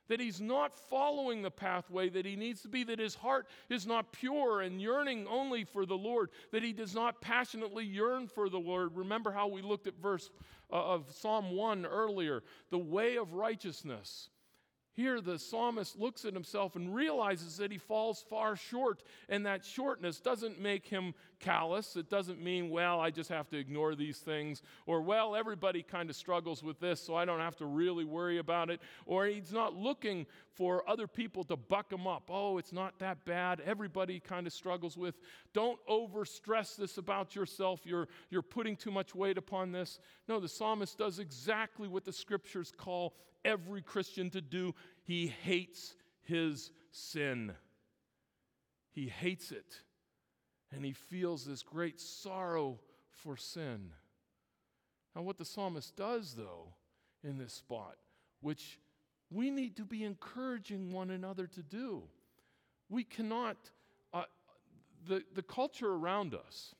That 0.09 0.19
he's 0.19 0.39
not 0.39 0.77
following 0.77 1.41
the 1.41 1.49
pathway 1.49 2.09
that 2.09 2.25
he 2.25 2.35
needs 2.35 2.61
to 2.61 2.67
be, 2.67 2.83
that 2.83 2.99
his 2.99 3.15
heart 3.15 3.47
is 3.69 3.87
not 3.87 4.11
pure 4.11 4.61
and 4.61 4.79
yearning 4.79 5.25
only 5.27 5.63
for 5.63 5.87
the 5.87 5.97
Lord, 5.97 6.29
that 6.51 6.61
he 6.61 6.71
does 6.71 6.93
not 6.93 7.19
passionately 7.19 7.85
yearn 7.85 8.27
for 8.27 8.47
the 8.47 8.59
Lord. 8.59 8.95
Remember 8.95 9.31
how 9.31 9.47
we 9.47 9.63
looked 9.63 9.87
at 9.87 9.97
verse 9.99 10.29
uh, 10.71 10.75
of 10.75 11.11
Psalm 11.11 11.55
1 11.55 11.87
earlier 11.87 12.43
the 12.69 12.77
way 12.77 13.17
of 13.17 13.33
righteousness 13.33 14.29
here, 14.95 15.21
the 15.21 15.39
psalmist 15.39 15.99
looks 15.99 16.23
at 16.23 16.33
himself 16.33 16.75
and 16.75 16.93
realizes 16.93 17.57
that 17.57 17.71
he 17.71 17.79
falls 17.79 18.23
far 18.29 18.55
short, 18.55 19.03
and 19.27 19.45
that 19.45 19.65
shortness 19.65 20.19
doesn't 20.19 20.61
make 20.61 20.85
him 20.85 21.15
callous. 21.39 21.95
It 21.95 22.11
doesn't 22.11 22.41
mean, 22.41 22.69
well, 22.69 22.99
I 22.99 23.09
just 23.09 23.29
have 23.29 23.49
to 23.49 23.57
ignore 23.57 23.95
these 23.95 24.19
things, 24.19 24.61
or, 24.85 25.01
well, 25.01 25.35
everybody 25.35 25.81
kind 25.81 26.11
of 26.11 26.15
struggles 26.15 26.61
with 26.61 26.79
this, 26.79 27.01
so 27.01 27.15
I 27.15 27.25
don't 27.25 27.39
have 27.39 27.55
to 27.57 27.65
really 27.65 28.05
worry 28.05 28.37
about 28.37 28.69
it. 28.69 28.81
Or 29.07 29.25
he's 29.25 29.51
not 29.51 29.75
looking 29.75 30.27
for 30.53 30.87
other 30.87 31.07
people 31.07 31.43
to 31.45 31.55
buck 31.55 31.91
him 31.91 32.05
up. 32.05 32.29
Oh, 32.29 32.59
it's 32.59 32.71
not 32.71 32.99
that 32.99 33.25
bad. 33.25 33.61
Everybody 33.65 34.19
kind 34.19 34.45
of 34.45 34.53
struggles 34.53 34.95
with. 34.95 35.15
Don't 35.53 35.79
overstress 35.87 36.75
this 36.75 36.99
about 36.99 37.35
yourself. 37.35 37.81
You're, 37.83 38.07
you're 38.29 38.43
putting 38.43 38.75
too 38.75 38.91
much 38.91 39.15
weight 39.15 39.39
upon 39.39 39.71
this. 39.71 39.99
No, 40.27 40.39
the 40.39 40.47
psalmist 40.47 40.99
does 40.99 41.17
exactly 41.17 41.87
what 41.87 42.05
the 42.05 42.13
scriptures 42.13 42.71
call 42.77 43.15
every 43.45 43.81
Christian 43.81 44.29
to 44.31 44.41
do. 44.41 44.73
He 45.03 45.27
hates 45.27 45.95
his 46.21 46.71
sin. 46.91 47.53
He 48.91 49.07
hates 49.07 49.51
it. 49.51 49.81
And 50.71 50.83
he 50.83 50.93
feels 50.93 51.45
this 51.45 51.63
great 51.63 51.99
sorrow 51.99 52.79
for 53.09 53.37
sin. 53.37 53.91
Now, 55.15 55.21
what 55.21 55.37
the 55.37 55.45
psalmist 55.45 55.95
does, 55.95 56.33
though, 56.33 56.73
in 57.23 57.37
this 57.37 57.53
spot, 57.53 57.97
which 58.41 58.79
we 59.29 59.51
need 59.51 59.77
to 59.77 59.85
be 59.85 60.03
encouraging 60.03 60.91
one 60.91 61.09
another 61.09 61.47
to 61.47 61.61
do, 61.61 62.03
we 62.89 63.03
cannot, 63.03 63.57
uh, 64.13 64.23
the, 65.07 65.23
the 65.33 65.43
culture 65.43 65.91
around 65.91 66.33
us 66.33 66.75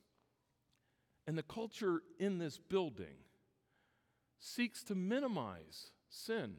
and 1.28 1.38
the 1.38 1.44
culture 1.44 2.02
in 2.20 2.38
this 2.38 2.58
building 2.58 3.16
seeks 4.40 4.84
to 4.84 4.96
minimize 4.96 5.92
sin. 6.14 6.56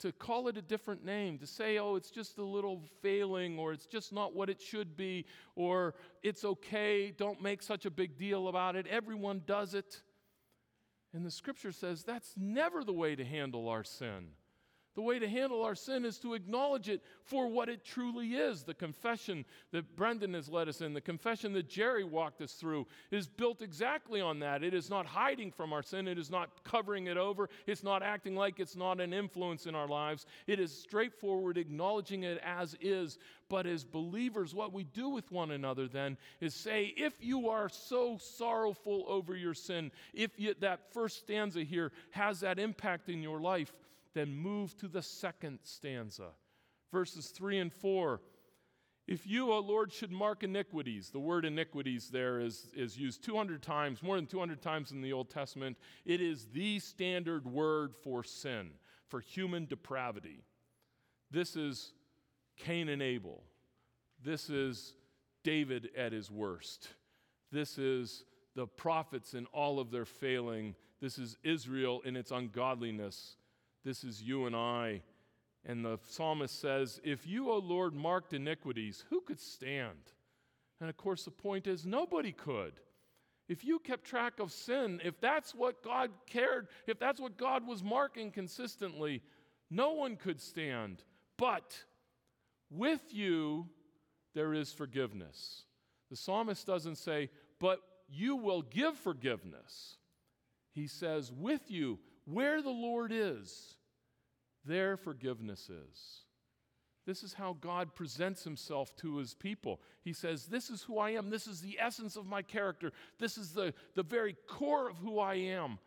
To 0.00 0.12
call 0.12 0.48
it 0.48 0.56
a 0.56 0.62
different 0.62 1.04
name, 1.04 1.38
to 1.38 1.46
say, 1.46 1.78
oh, 1.78 1.96
it's 1.96 2.10
just 2.10 2.38
a 2.38 2.44
little 2.44 2.82
failing, 3.02 3.58
or 3.58 3.72
it's 3.72 3.86
just 3.86 4.12
not 4.12 4.34
what 4.34 4.48
it 4.48 4.62
should 4.62 4.96
be, 4.96 5.26
or 5.56 5.94
it's 6.22 6.42
okay, 6.42 7.10
don't 7.10 7.42
make 7.42 7.62
such 7.62 7.84
a 7.84 7.90
big 7.90 8.16
deal 8.16 8.48
about 8.48 8.76
it, 8.76 8.86
everyone 8.86 9.42
does 9.44 9.74
it. 9.74 10.00
And 11.12 11.26
the 11.26 11.30
scripture 11.30 11.72
says 11.72 12.02
that's 12.02 12.32
never 12.36 12.82
the 12.82 12.92
way 12.92 13.14
to 13.14 13.24
handle 13.24 13.68
our 13.68 13.84
sin. 13.84 14.28
The 14.96 15.02
way 15.02 15.20
to 15.20 15.28
handle 15.28 15.62
our 15.62 15.76
sin 15.76 16.04
is 16.04 16.18
to 16.18 16.34
acknowledge 16.34 16.88
it 16.88 17.02
for 17.22 17.46
what 17.46 17.68
it 17.68 17.84
truly 17.84 18.34
is. 18.34 18.64
The 18.64 18.74
confession 18.74 19.44
that 19.70 19.94
Brendan 19.94 20.34
has 20.34 20.48
led 20.48 20.68
us 20.68 20.80
in, 20.80 20.94
the 20.94 21.00
confession 21.00 21.52
that 21.52 21.68
Jerry 21.68 22.02
walked 22.02 22.42
us 22.42 22.54
through, 22.54 22.88
is 23.12 23.28
built 23.28 23.62
exactly 23.62 24.20
on 24.20 24.40
that. 24.40 24.64
It 24.64 24.74
is 24.74 24.90
not 24.90 25.06
hiding 25.06 25.52
from 25.52 25.72
our 25.72 25.82
sin, 25.82 26.08
it 26.08 26.18
is 26.18 26.30
not 26.30 26.64
covering 26.64 27.06
it 27.06 27.16
over, 27.16 27.48
it's 27.68 27.84
not 27.84 28.02
acting 28.02 28.34
like 28.34 28.58
it's 28.58 28.74
not 28.74 29.00
an 29.00 29.12
influence 29.12 29.66
in 29.66 29.76
our 29.76 29.86
lives. 29.86 30.26
It 30.48 30.58
is 30.58 30.76
straightforward 30.76 31.56
acknowledging 31.56 32.24
it 32.24 32.40
as 32.44 32.76
is. 32.80 33.18
But 33.48 33.66
as 33.66 33.84
believers, 33.84 34.54
what 34.54 34.72
we 34.72 34.84
do 34.84 35.08
with 35.08 35.30
one 35.30 35.52
another 35.52 35.86
then 35.86 36.16
is 36.40 36.54
say, 36.54 36.94
if 36.96 37.14
you 37.20 37.48
are 37.48 37.68
so 37.68 38.18
sorrowful 38.18 39.04
over 39.06 39.36
your 39.36 39.54
sin, 39.54 39.92
if 40.14 40.38
you, 40.38 40.54
that 40.60 40.92
first 40.92 41.18
stanza 41.18 41.62
here 41.62 41.92
has 42.10 42.40
that 42.40 42.58
impact 42.58 43.08
in 43.08 43.22
your 43.22 43.40
life, 43.40 43.72
then 44.14 44.34
move 44.34 44.76
to 44.78 44.88
the 44.88 45.02
second 45.02 45.60
stanza, 45.62 46.28
verses 46.92 47.28
3 47.28 47.58
and 47.58 47.72
4. 47.72 48.20
If 49.06 49.26
you, 49.26 49.52
O 49.52 49.58
Lord, 49.58 49.92
should 49.92 50.12
mark 50.12 50.44
iniquities, 50.44 51.10
the 51.10 51.18
word 51.18 51.44
iniquities 51.44 52.10
there 52.10 52.38
is, 52.38 52.68
is 52.76 52.96
used 52.96 53.24
200 53.24 53.62
times, 53.62 54.02
more 54.02 54.16
than 54.16 54.26
200 54.26 54.62
times 54.62 54.92
in 54.92 55.02
the 55.02 55.12
Old 55.12 55.30
Testament. 55.30 55.76
It 56.04 56.20
is 56.20 56.46
the 56.52 56.78
standard 56.78 57.44
word 57.44 57.94
for 58.04 58.22
sin, 58.22 58.70
for 59.08 59.20
human 59.20 59.66
depravity. 59.66 60.44
This 61.30 61.56
is 61.56 61.92
Cain 62.56 62.88
and 62.88 63.02
Abel. 63.02 63.42
This 64.22 64.50
is 64.50 64.94
David 65.42 65.90
at 65.96 66.12
his 66.12 66.30
worst. 66.30 66.88
This 67.50 67.78
is 67.78 68.24
the 68.54 68.66
prophets 68.66 69.34
in 69.34 69.46
all 69.46 69.80
of 69.80 69.90
their 69.90 70.04
failing. 70.04 70.74
This 71.00 71.18
is 71.18 71.36
Israel 71.42 72.02
in 72.04 72.16
its 72.16 72.30
ungodliness. 72.30 73.36
This 73.84 74.04
is 74.04 74.22
you 74.22 74.46
and 74.46 74.54
I. 74.54 75.02
And 75.64 75.84
the 75.84 75.98
psalmist 76.08 76.60
says, 76.60 77.00
If 77.04 77.26
you, 77.26 77.50
O 77.50 77.58
Lord, 77.58 77.94
marked 77.94 78.32
iniquities, 78.32 79.04
who 79.10 79.20
could 79.20 79.40
stand? 79.40 80.12
And 80.80 80.88
of 80.88 80.96
course, 80.96 81.24
the 81.24 81.30
point 81.30 81.66
is, 81.66 81.84
nobody 81.84 82.32
could. 82.32 82.72
If 83.48 83.64
you 83.64 83.80
kept 83.80 84.04
track 84.04 84.38
of 84.38 84.52
sin, 84.52 85.00
if 85.04 85.20
that's 85.20 85.54
what 85.54 85.82
God 85.82 86.10
cared, 86.26 86.68
if 86.86 86.98
that's 86.98 87.20
what 87.20 87.36
God 87.36 87.66
was 87.66 87.82
marking 87.82 88.30
consistently, 88.30 89.22
no 89.70 89.92
one 89.92 90.16
could 90.16 90.40
stand. 90.40 91.02
but 91.36 91.84
with 92.70 93.12
you 93.12 93.68
there 94.34 94.54
is 94.54 94.72
forgiveness. 94.72 95.64
The 96.08 96.16
psalmist 96.16 96.66
doesn't 96.66 96.96
say, 96.96 97.30
but 97.58 97.80
you 98.08 98.36
will 98.36 98.62
give 98.62 98.96
forgiveness. 98.96 99.96
He 100.72 100.86
says, 100.86 101.32
with 101.32 101.70
you, 101.70 101.98
where 102.32 102.62
the 102.62 102.70
Lord 102.70 103.12
is, 103.12 103.74
there 104.64 104.96
forgiveness 104.96 105.70
is. 105.70 106.20
This 107.06 107.22
is 107.22 107.32
how 107.32 107.56
God 107.60 107.94
presents 107.94 108.44
himself 108.44 108.94
to 108.96 109.16
his 109.16 109.34
people. 109.34 109.80
He 110.02 110.12
says, 110.12 110.46
This 110.46 110.70
is 110.70 110.82
who 110.82 110.98
I 110.98 111.10
am. 111.10 111.30
This 111.30 111.46
is 111.46 111.60
the 111.60 111.78
essence 111.80 112.16
of 112.16 112.26
my 112.26 112.42
character. 112.42 112.92
This 113.18 113.38
is 113.38 113.52
the, 113.52 113.74
the 113.94 114.02
very 114.02 114.36
core 114.46 114.90
of 114.90 114.98
who 114.98 115.18
I 115.18 115.34
am. 115.34 115.78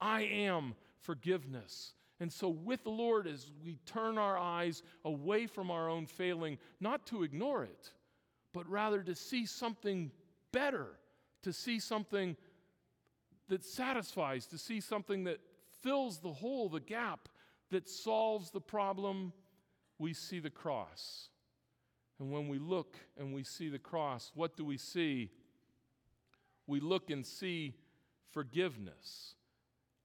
I 0.00 0.22
am 0.22 0.74
forgiveness. 1.02 1.92
And 2.20 2.32
so, 2.32 2.48
with 2.48 2.84
the 2.84 2.90
Lord, 2.90 3.26
as 3.26 3.50
we 3.64 3.78
turn 3.84 4.16
our 4.16 4.38
eyes 4.38 4.82
away 5.04 5.46
from 5.46 5.70
our 5.70 5.88
own 5.88 6.06
failing, 6.06 6.58
not 6.80 7.06
to 7.08 7.22
ignore 7.22 7.64
it, 7.64 7.90
but 8.52 8.68
rather 8.68 9.02
to 9.02 9.14
see 9.14 9.44
something 9.46 10.10
better, 10.52 10.86
to 11.42 11.52
see 11.52 11.80
something 11.80 12.36
that 13.48 13.64
satisfies, 13.64 14.46
to 14.46 14.58
see 14.58 14.80
something 14.80 15.24
that 15.24 15.38
fills 15.82 16.18
the 16.18 16.32
hole, 16.32 16.68
the 16.68 16.80
gap, 16.80 17.28
that 17.70 17.88
solves 17.88 18.50
the 18.50 18.60
problem, 18.60 19.32
we 19.98 20.12
see 20.12 20.38
the 20.38 20.50
cross. 20.50 21.28
And 22.20 22.30
when 22.30 22.48
we 22.48 22.58
look 22.58 22.96
and 23.18 23.34
we 23.34 23.44
see 23.44 23.68
the 23.68 23.78
cross, 23.78 24.30
what 24.34 24.56
do 24.56 24.64
we 24.64 24.76
see? 24.76 25.30
We 26.66 26.80
look 26.80 27.10
and 27.10 27.26
see 27.26 27.74
forgiveness. 28.30 29.34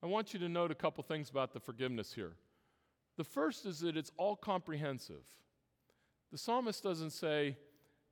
I 0.01 0.07
want 0.07 0.33
you 0.33 0.39
to 0.39 0.49
note 0.49 0.71
a 0.71 0.75
couple 0.75 1.03
things 1.03 1.29
about 1.29 1.53
the 1.53 1.59
forgiveness 1.59 2.13
here. 2.13 2.33
The 3.17 3.23
first 3.23 3.65
is 3.65 3.79
that 3.79 3.97
it's 3.97 4.11
all 4.17 4.35
comprehensive. 4.35 5.23
The 6.31 6.37
psalmist 6.37 6.83
doesn't 6.83 7.11
say, 7.11 7.57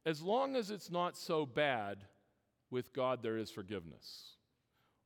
as 0.05 0.21
long 0.21 0.55
as 0.55 0.71
it's 0.71 0.91
not 0.91 1.17
so 1.17 1.45
bad, 1.45 1.97
with 2.69 2.93
God 2.93 3.21
there 3.21 3.37
is 3.37 3.49
forgiveness. 3.49 4.34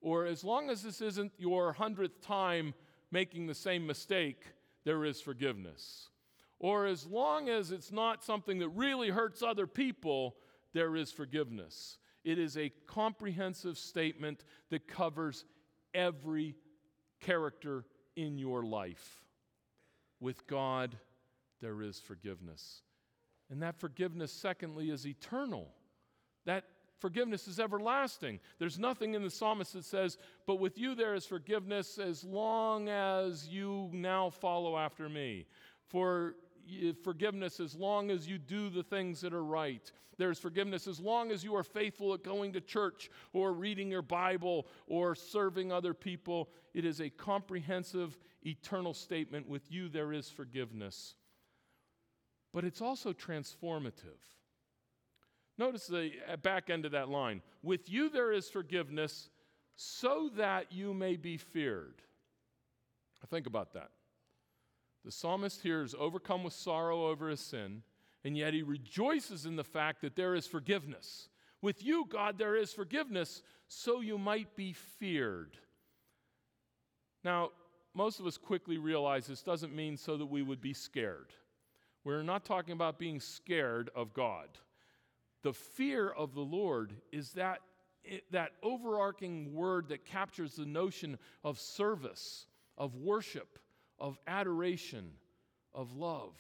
Or 0.02 0.26
as 0.26 0.44
long 0.44 0.70
as 0.70 0.84
this 0.84 1.02
isn't 1.02 1.34
your 1.38 1.74
hundredth 1.74 2.22
time 2.22 2.74
making 3.12 3.48
the 3.48 3.56
same 3.56 3.86
mistake, 3.86 4.44
there 4.86 5.04
is 5.04 5.22
forgiveness. 5.22 6.10
Or 6.60 6.86
as 6.86 7.06
long 7.06 7.50
as 7.50 7.72
it's 7.72 7.92
not 7.92 8.24
something 8.24 8.60
that 8.60 8.70
really 8.70 9.10
hurts 9.10 9.42
other 9.42 9.68
people, 9.68 10.36
there 10.74 10.96
is 10.96 11.12
forgiveness. 11.12 11.98
It 12.24 12.38
is 12.38 12.58
a 12.58 12.72
comprehensive 12.86 13.78
statement 13.78 14.44
that 14.70 14.88
covers 14.88 15.46
every 15.94 16.56
character 17.22 17.86
in 18.16 18.38
your 18.38 18.64
life. 18.64 19.24
With 20.20 20.48
God, 20.48 20.98
there 21.62 21.82
is 21.82 22.00
forgiveness. 22.00 22.82
And 23.50 23.62
that 23.64 23.80
forgiveness, 23.80 24.32
secondly, 24.32 24.90
is 24.90 25.08
eternal. 25.08 25.70
That 26.46 26.66
forgiveness 27.00 27.48
is 27.48 27.60
everlasting. 27.60 28.40
There's 28.60 28.80
nothing 28.80 29.14
in 29.14 29.24
the 29.24 29.30
psalmist 29.30 29.74
that 29.74 29.86
says, 29.86 30.18
But 30.46 30.56
with 30.56 30.78
you 30.78 30.96
there 30.96 31.16
is 31.16 31.26
forgiveness 31.26 31.98
as 31.98 32.24
long 32.24 32.90
as 32.90 33.48
you 33.48 33.90
now 33.94 34.30
follow 34.30 34.78
after 34.78 35.10
me. 35.10 35.46
For 35.88 36.36
forgiveness 37.04 37.60
as 37.60 37.76
long 37.76 38.12
as 38.12 38.28
you 38.28 38.38
do 38.38 38.70
the 38.70 38.84
things 38.84 39.22
that 39.22 39.34
are 39.34 39.44
right. 39.44 39.92
There's 40.18 40.38
forgiveness 40.38 40.86
as 40.86 41.00
long 41.00 41.32
as 41.32 41.44
you 41.44 41.56
are 41.56 41.64
faithful 41.64 42.14
at 42.14 42.24
going 42.24 42.54
to 42.54 42.62
church 42.62 43.10
or 43.32 43.54
reading 43.54 43.90
your 43.90 44.02
Bible 44.02 44.68
or 44.86 45.16
serving 45.16 45.72
other 45.72 45.94
people. 45.94 46.50
It 46.74 46.84
is 46.84 47.00
a 47.00 47.10
comprehensive, 47.10 48.20
eternal 48.46 48.94
statement. 48.94 49.48
With 49.48 49.72
you, 49.72 49.88
there 49.88 50.12
is 50.12 50.30
forgiveness. 50.30 51.16
But 52.52 52.66
it's 52.66 52.82
also 52.82 53.14
transformative. 53.14 54.20
Notice 55.60 55.88
the 55.88 56.12
uh, 56.32 56.38
back 56.38 56.70
end 56.70 56.86
of 56.86 56.94
that 56.94 57.10
line. 57.10 57.42
With 57.62 57.90
you 57.90 58.10
there 58.10 58.32
is 58.32 58.50
forgiveness 58.50 59.30
so 59.76 60.32
that 60.38 60.72
you 60.72 60.94
may 60.94 61.18
be 61.18 61.36
feared. 61.36 62.02
Think 63.30 63.46
about 63.46 63.74
that. 63.74 63.90
The 65.04 65.12
psalmist 65.12 65.62
here 65.62 65.84
is 65.84 65.94
overcome 66.00 66.46
with 66.46 66.54
sorrow 66.54 67.08
over 67.08 67.30
his 67.30 67.42
sin, 67.42 67.84
and 68.24 68.38
yet 68.38 68.54
he 68.54 68.64
rejoices 68.64 69.46
in 69.46 69.58
the 69.58 69.64
fact 69.64 70.02
that 70.02 70.16
there 70.16 70.34
is 70.34 70.48
forgiveness. 70.48 71.28
With 71.62 71.84
you, 71.84 72.06
God, 72.10 72.38
there 72.38 72.56
is 72.56 72.72
forgiveness, 72.72 73.44
so 73.68 74.00
you 74.00 74.18
might 74.18 74.56
be 74.56 74.72
feared. 74.72 75.58
Now, 77.26 77.50
most 77.94 78.22
of 78.22 78.26
us 78.26 78.38
quickly 78.38 78.78
realize 78.78 79.28
this 79.28 79.44
doesn't 79.44 79.76
mean 79.76 79.98
so 79.98 80.16
that 80.16 80.26
we 80.26 80.42
would 80.42 80.62
be 80.62 80.74
scared. 80.74 81.34
We're 82.06 82.24
not 82.24 82.46
talking 82.46 82.72
about 82.72 82.98
being 82.98 83.20
scared 83.20 83.90
of 83.94 84.14
God. 84.14 84.48
The 85.44 85.54
fear 85.54 86.10
of 86.10 86.34
the 86.34 86.42
Lord 86.42 86.94
is 87.12 87.32
that, 87.32 87.60
that 88.32 88.52
overarching 88.62 89.54
word 89.54 89.90
that 89.90 90.06
captures 90.06 90.56
the 90.56 90.66
notion 90.66 91.18
of 91.44 91.60
service, 91.60 92.48
of 92.78 92.96
worship, 92.96 93.60
of 94.00 94.18
adoration, 94.28 95.12
of 95.74 95.96
love. 95.96 96.36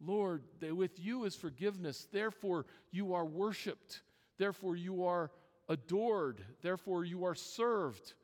Lord, 0.00 0.42
with 0.60 0.98
you 0.98 1.24
is 1.24 1.34
forgiveness. 1.34 2.08
Therefore, 2.10 2.66
you 2.90 3.14
are 3.14 3.24
worshiped. 3.24 4.02
Therefore, 4.38 4.76
you 4.76 5.04
are 5.04 5.30
adored. 5.68 6.44
Therefore, 6.60 7.04
you 7.04 7.24
are 7.24 7.34
served. 7.34 8.14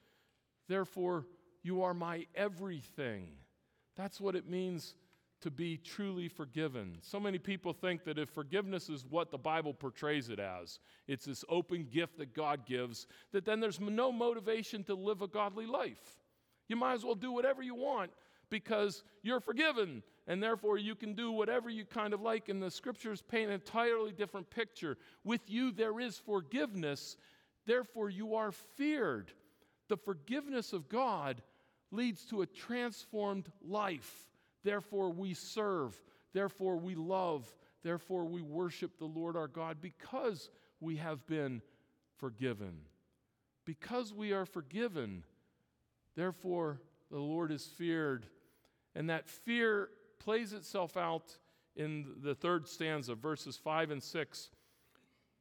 Therefore, 0.69 1.27
you 1.63 1.83
are 1.83 1.95
my 1.95 2.27
everything. 2.35 3.29
That's 3.97 4.21
what 4.21 4.35
it 4.35 4.49
means 4.49 4.95
to 5.41 5.51
be 5.51 5.77
truly 5.77 6.29
forgiven. 6.29 6.99
So 7.01 7.21
many 7.21 7.39
people 7.39 7.73
think 7.73 8.05
that 8.05 8.19
if 8.19 8.29
forgiveness 8.29 8.89
is 8.89 9.05
what 9.09 9.31
the 9.31 9.39
Bible 9.39 9.73
portrays 9.73 10.31
it 10.31 10.41
as, 10.41 10.81
it's 11.07 11.27
this 11.27 11.45
open 11.49 11.87
gift 11.91 12.19
that 12.19 12.35
God 12.35 12.67
gives, 12.67 13.07
that 13.33 13.45
then 13.45 13.61
there's 13.61 13.81
no 13.81 14.11
motivation 14.11 14.83
to 14.85 14.95
live 14.95 15.23
a 15.23 15.29
godly 15.29 15.67
life. 15.67 16.21
You 16.69 16.77
might 16.77 16.95
as 16.95 17.05
well 17.05 17.15
do 17.15 17.33
whatever 17.33 17.63
you 17.63 17.75
want 17.75 18.11
because 18.51 19.03
you're 19.23 19.41
forgiven, 19.41 20.03
and 20.27 20.43
therefore 20.43 20.79
you 20.79 20.95
can 20.95 21.15
do 21.15 21.31
whatever 21.31 21.71
you 21.71 21.85
kind 21.85 22.13
of 22.13 22.21
like. 22.21 22.49
And 22.49 22.63
the 22.63 22.71
scriptures 22.71 23.23
paint 23.23 23.49
an 23.49 23.55
entirely 23.55 24.13
different 24.13 24.51
picture. 24.51 24.97
With 25.25 25.43
you, 25.49 25.71
there 25.71 26.01
is 26.01 26.19
forgiveness, 26.19 27.17
therefore, 27.67 28.11
you 28.11 28.35
are 28.35 28.53
feared. 28.53 29.33
The 29.89 29.97
forgiveness 29.97 30.73
of 30.73 30.89
God 30.89 31.43
leads 31.91 32.25
to 32.27 32.43
a 32.43 32.47
transformed 32.47 33.49
life. 33.67 34.28
Therefore, 34.65 35.11
we 35.11 35.35
serve. 35.35 36.01
Therefore, 36.33 36.77
we 36.77 36.95
love. 36.95 37.53
Therefore, 37.83 38.25
we 38.25 38.43
worship 38.43 38.99
the 38.99 39.07
Lord 39.07 39.37
our 39.37 39.49
God 39.49 39.79
because 39.81 40.51
we 40.81 40.97
have 40.97 41.27
been 41.27 41.63
forgiven. 42.17 42.81
Because 43.65 44.13
we 44.13 44.33
are 44.33 44.47
forgiven, 44.47 45.25
therefore, 46.17 46.81
the 47.11 47.19
Lord 47.19 47.53
is 47.53 47.65
feared. 47.65 48.27
And 48.95 49.11
that 49.11 49.29
fear 49.29 49.91
plays 50.19 50.53
itself 50.53 50.97
out 50.97 51.37
in 51.77 52.17
the 52.23 52.35
third 52.35 52.67
stanza, 52.67 53.15
verses 53.15 53.57
5 53.57 53.91
and 53.91 54.03
6. 54.03 54.51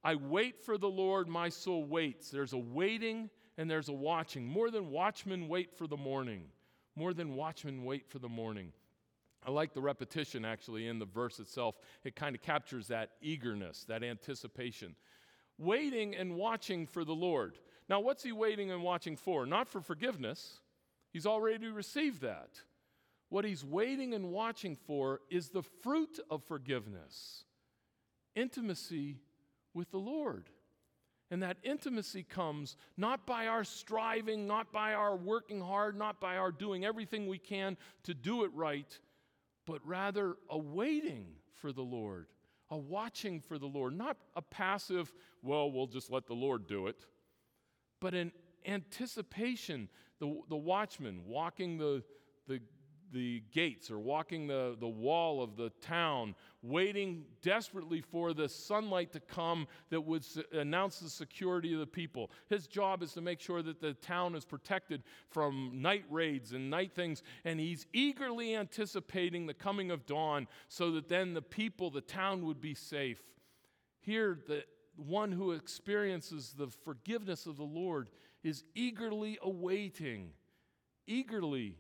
I 0.04 0.16
wait 0.16 0.64
for 0.64 0.78
the 0.78 0.90
Lord, 0.90 1.28
my 1.28 1.50
soul 1.50 1.84
waits. 1.84 2.30
There's 2.30 2.54
a 2.54 2.58
waiting 2.58 3.30
and 3.58 3.70
there's 3.70 3.90
a 3.90 3.94
watching. 3.94 4.48
More 4.48 4.70
than 4.70 4.92
watchmen 4.92 5.48
wait 5.48 5.74
for 5.76 5.88
the 5.88 5.98
morning. 5.98 6.44
More 6.96 7.14
than 7.14 7.36
watchmen 7.36 7.84
wait 7.84 8.08
for 8.08 8.20
the 8.20 8.30
morning. 8.30 8.72
I 9.46 9.52
like 9.52 9.74
the 9.74 9.82
repetition 9.82 10.44
actually 10.46 10.88
in 10.88 11.00
the 11.00 11.06
verse 11.06 11.40
itself. 11.40 11.76
It 12.04 12.16
kind 12.16 12.36
of 12.36 12.42
captures 12.42 12.88
that 12.88 13.12
eagerness, 13.22 13.86
that 13.88 14.04
anticipation. 14.04 14.96
Waiting 15.58 16.16
and 16.16 16.36
watching 16.36 16.86
for 16.86 17.06
the 17.06 17.16
Lord. 17.16 17.58
Now, 17.90 18.00
what's 18.00 18.24
he 18.24 18.32
waiting 18.32 18.72
and 18.72 18.84
watching 18.84 19.16
for? 19.16 19.46
Not 19.46 19.70
for 19.70 19.82
forgiveness, 19.82 20.60
he's 21.12 21.26
already 21.26 21.68
received 21.68 22.22
that. 22.22 22.50
What 23.30 23.46
he's 23.46 23.64
waiting 23.64 24.14
and 24.14 24.32
watching 24.32 24.76
for 24.76 25.22
is 25.30 25.50
the 25.50 25.64
fruit 25.64 26.20
of 26.30 26.44
forgiveness 26.44 27.44
intimacy 28.36 29.18
with 29.74 29.90
the 29.92 29.98
Lord. 29.98 30.50
And 31.30 31.44
that 31.44 31.58
intimacy 31.64 32.24
comes 32.24 32.78
not 32.96 33.26
by 33.26 33.48
our 33.48 33.66
striving, 33.66 34.48
not 34.48 34.72
by 34.72 34.94
our 34.94 35.16
working 35.16 35.60
hard, 35.60 35.98
not 35.98 36.22
by 36.22 36.38
our 36.38 36.52
doing 36.52 36.86
everything 36.86 37.28
we 37.28 37.40
can 37.40 37.76
to 38.04 38.14
do 38.14 38.46
it 38.46 38.52
right, 38.54 38.98
but 39.68 39.86
rather 39.86 40.38
a 40.50 40.58
waiting 40.58 41.26
for 41.54 41.72
the 41.72 41.84
Lord, 41.84 42.28
a 42.72 42.78
watching 42.78 43.42
for 43.42 43.60
the 43.60 43.68
Lord, 43.68 43.96
not 43.96 44.18
a 44.36 44.42
passive, 44.42 45.14
well, 45.44 45.70
we'll 45.70 45.88
just 45.88 46.10
let 46.10 46.26
the 46.26 46.34
Lord 46.34 46.66
do 46.66 46.88
it, 46.88 47.06
but 48.00 48.16
an 48.16 48.32
anticipation. 48.66 49.90
The, 50.20 50.40
the 50.50 50.56
watchman 50.56 51.22
walking 51.28 51.78
the, 51.78 52.02
the, 52.48 52.62
the 53.14 53.44
gates 53.52 53.90
or 53.90 54.00
walking 54.00 54.48
the, 54.48 54.76
the 54.80 54.88
wall 54.88 55.42
of 55.42 55.56
the 55.56 55.70
town 55.82 56.36
waiting 56.62 57.24
desperately 57.42 58.02
for 58.02 58.34
the 58.34 58.50
sunlight 58.50 59.12
to 59.14 59.20
come 59.20 59.68
that 59.90 60.02
would 60.02 60.22
s- 60.22 60.40
announce 60.52 61.00
the 61.00 61.10
security 61.10 61.74
of 61.74 61.80
the 61.80 61.88
people. 61.88 62.32
His 62.50 62.68
job 62.68 63.04
is 63.04 63.14
to 63.14 63.22
make 63.22 63.40
sure 63.40 63.62
that 63.62 63.80
the 63.80 63.94
town 63.94 64.36
is 64.36 64.46
protected 64.46 65.04
from 65.30 65.72
night 65.74 66.06
raids 66.10 66.54
and 66.54 66.70
night 66.70 66.94
things, 66.94 67.24
and 67.46 67.60
he's 67.60 67.86
eagerly 67.94 68.56
anticipating 68.56 69.46
the 69.46 69.54
coming 69.54 69.92
of 69.92 70.06
dawn 70.06 70.48
so 70.68 70.92
that 70.92 71.08
then 71.08 71.34
the 71.34 71.42
people, 71.42 71.90
the 71.90 72.02
town 72.02 72.46
would 72.46 72.60
be 72.60 72.74
safe. 72.74 73.22
Here, 74.02 74.40
the 74.48 74.64
one 74.96 75.32
who 75.32 75.52
experiences 75.52 76.54
the 76.58 76.68
forgiveness 76.68 77.46
of 77.46 77.58
the 77.58 77.64
Lord 77.64 78.10
is 78.44 78.64
eagerly 78.76 79.38
awaiting, 79.42 80.32
eagerly 81.06 81.76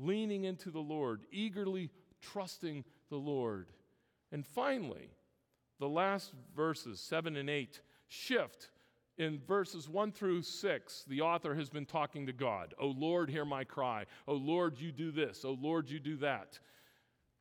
leaning 0.00 0.44
into 0.44 0.70
the 0.70 0.80
Lord, 0.80 1.22
eagerly 1.30 1.90
trusting 2.20 2.84
the 3.10 3.16
Lord. 3.16 3.68
And 4.32 4.46
finally, 4.46 5.10
the 5.78 5.88
last 5.88 6.32
verses, 6.54 7.00
7 7.00 7.36
and 7.36 7.50
8, 7.50 7.80
shift. 8.08 8.70
In 9.18 9.40
verses 9.46 9.88
1 9.88 10.12
through 10.12 10.42
6, 10.42 11.04
the 11.08 11.22
author 11.22 11.54
has 11.54 11.70
been 11.70 11.86
talking 11.86 12.26
to 12.26 12.32
God. 12.32 12.74
Oh 12.78 12.88
Lord, 12.88 13.30
hear 13.30 13.46
my 13.46 13.64
cry. 13.64 14.04
Oh 14.28 14.34
Lord, 14.34 14.78
you 14.78 14.92
do 14.92 15.10
this. 15.10 15.42
Oh 15.44 15.56
Lord, 15.58 15.88
you 15.88 15.98
do 15.98 16.16
that. 16.18 16.58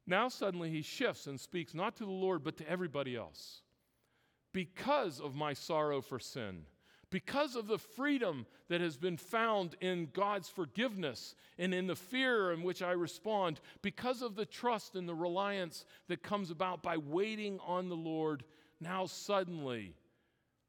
Now 0.07 0.29
suddenly 0.29 0.69
he 0.69 0.81
shifts 0.81 1.27
and 1.27 1.39
speaks 1.39 1.73
not 1.73 1.97
to 1.97 2.05
the 2.05 2.11
Lord, 2.11 2.43
but 2.43 2.57
to 2.57 2.69
everybody 2.69 3.15
else. 3.15 3.61
Because 4.53 5.19
of 5.19 5.35
my 5.35 5.53
sorrow 5.53 5.99
for 5.99 6.19
sin, 6.19 6.61
because 7.09 7.55
of 7.55 7.67
the 7.67 7.77
freedom 7.77 8.45
that 8.69 8.81
has 8.81 8.97
been 8.97 9.17
found 9.17 9.75
in 9.81 10.09
God's 10.13 10.49
forgiveness 10.49 11.35
and 11.57 11.73
in 11.73 11.87
the 11.87 11.95
fear 11.95 12.51
in 12.51 12.63
which 12.63 12.81
I 12.81 12.91
respond, 12.91 13.59
because 13.81 14.21
of 14.21 14.35
the 14.35 14.45
trust 14.45 14.95
and 14.95 15.07
the 15.07 15.15
reliance 15.15 15.85
that 16.07 16.23
comes 16.23 16.51
about 16.51 16.83
by 16.83 16.97
waiting 16.97 17.59
on 17.65 17.89
the 17.89 17.95
Lord, 17.95 18.43
now 18.79 19.05
suddenly 19.05 19.95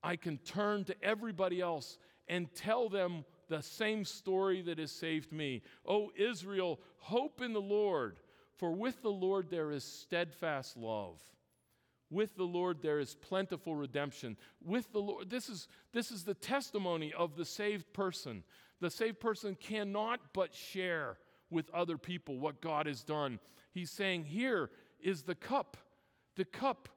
I 0.03 0.17
can 0.17 0.39
turn 0.39 0.85
to 0.85 0.95
everybody 1.03 1.61
else 1.61 1.99
and 2.29 2.53
tell 2.55 2.89
them 2.89 3.25
the 3.49 3.63
same 3.63 4.05
story 4.05 4.63
that 4.63 4.79
has 4.79 4.93
saved 4.93 5.33
me. 5.33 5.63
Oh, 5.87 6.11
Israel, 6.17 6.81
hope 6.99 7.41
in 7.41 7.53
the 7.53 7.61
Lord, 7.61 8.19
for 8.57 8.73
with 8.73 9.03
the 9.03 9.11
Lord 9.11 9.49
there 9.51 9.71
is 9.71 9.85
steadfast 9.85 10.77
love 10.77 11.21
with 12.11 12.37
the 12.37 12.45
Lord 12.45 12.83
there 12.83 13.01
is 13.01 13.15
plentiful 13.15 13.75
redemption. 13.75 14.37
With 14.65 14.93
the 14.93 15.01
Lord, 15.01 15.31
this 15.31 15.49
is, 15.49 15.69
this 15.93 16.11
is 16.11 16.25
the 16.25 16.35
testimony 16.35 17.13
of 17.13 17.37
the 17.37 17.45
saved 17.45 17.93
person. 17.93 18.45
The 18.81 18.91
saved 18.91 19.21
person 19.21 19.57
cannot 19.59 20.21
but 20.33 20.55
share 20.55 21.19
with 21.51 21.71
other 21.71 21.99
people 21.99 22.39
what 22.39 22.61
God 22.61 22.87
has 22.87 23.03
done. 23.03 23.39
He's 23.73 23.91
saying, 23.91 24.25
Here 24.25 24.71
is 25.01 25.23
the 25.23 25.35
cup, 25.35 25.77
the 26.37 26.45
cup 26.45 26.89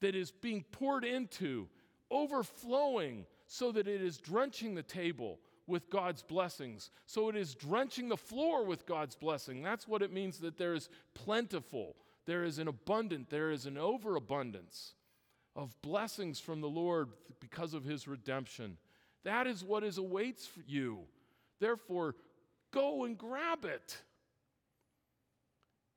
that 0.00 0.14
is 0.14 0.30
being 0.30 0.64
poured 0.72 1.04
into, 1.04 1.68
overflowing, 2.10 3.26
so 3.46 3.72
that 3.72 3.88
it 3.88 4.02
is 4.02 4.18
drenching 4.18 4.74
the 4.74 4.82
table 4.82 5.38
with 5.66 5.90
God's 5.90 6.22
blessings. 6.22 6.90
So 7.06 7.28
it 7.28 7.36
is 7.36 7.54
drenching 7.54 8.08
the 8.08 8.16
floor 8.16 8.64
with 8.64 8.86
God's 8.86 9.14
blessing. 9.14 9.62
That's 9.62 9.86
what 9.86 10.02
it 10.02 10.12
means 10.12 10.38
that 10.38 10.58
there 10.58 10.74
is 10.74 10.88
plentiful 11.14 11.96
there 12.26 12.44
is 12.44 12.58
an 12.58 12.68
abundant, 12.68 13.30
there 13.30 13.50
is 13.50 13.66
an 13.66 13.76
overabundance 13.76 14.94
of 15.54 15.74
blessings 15.82 16.40
from 16.40 16.60
the 16.60 16.68
Lord 16.68 17.10
because 17.40 17.74
of 17.74 17.84
his 17.84 18.08
redemption. 18.08 18.78
That 19.24 19.46
is 19.46 19.64
what 19.64 19.84
is 19.84 19.98
awaits 19.98 20.46
for 20.46 20.60
you. 20.66 21.00
Therefore, 21.60 22.16
go 22.72 23.04
and 23.04 23.16
grab 23.18 23.64
it. 23.64 23.98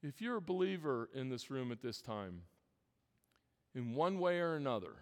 If 0.03 0.21
you're 0.21 0.38
a 0.38 0.41
believer 0.41 1.09
in 1.13 1.29
this 1.29 1.49
room 1.49 1.71
at 1.71 1.81
this 1.81 2.01
time, 2.01 2.41
in 3.73 3.95
one 3.95 4.19
way 4.19 4.39
or 4.39 4.55
another, 4.55 4.93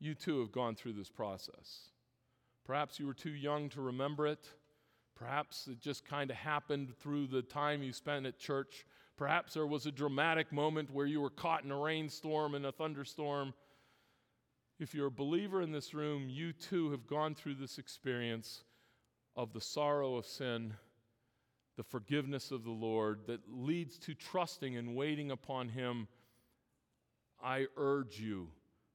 you 0.00 0.14
too 0.14 0.40
have 0.40 0.52
gone 0.52 0.74
through 0.74 0.94
this 0.94 1.10
process. 1.10 1.90
Perhaps 2.64 2.98
you 2.98 3.06
were 3.06 3.14
too 3.14 3.30
young 3.30 3.68
to 3.70 3.80
remember 3.80 4.26
it. 4.26 4.48
Perhaps 5.14 5.68
it 5.68 5.80
just 5.80 6.04
kind 6.04 6.30
of 6.30 6.36
happened 6.36 6.96
through 6.98 7.26
the 7.26 7.42
time 7.42 7.82
you 7.82 7.92
spent 7.92 8.26
at 8.26 8.38
church 8.38 8.86
Perhaps 9.16 9.54
there 9.54 9.66
was 9.66 9.86
a 9.86 9.92
dramatic 9.92 10.52
moment 10.52 10.92
where 10.92 11.06
you 11.06 11.20
were 11.20 11.30
caught 11.30 11.64
in 11.64 11.70
a 11.70 11.78
rainstorm 11.78 12.54
and 12.54 12.66
a 12.66 12.72
thunderstorm. 12.72 13.54
If 14.78 14.94
you're 14.94 15.08
a 15.08 15.10
believer 15.10 15.62
in 15.62 15.70
this 15.70 15.94
room, 15.94 16.28
you 16.28 16.52
too 16.52 16.90
have 16.90 17.06
gone 17.06 17.34
through 17.34 17.54
this 17.56 17.78
experience 17.78 18.64
of 19.36 19.52
the 19.52 19.60
sorrow 19.60 20.16
of 20.16 20.26
sin, 20.26 20.74
the 21.76 21.84
forgiveness 21.84 22.50
of 22.50 22.64
the 22.64 22.70
Lord 22.70 23.20
that 23.26 23.40
leads 23.48 23.98
to 23.98 24.14
trusting 24.14 24.76
and 24.76 24.96
waiting 24.96 25.30
upon 25.30 25.68
Him. 25.68 26.08
I 27.42 27.66
urge 27.76 28.18
you 28.18 28.48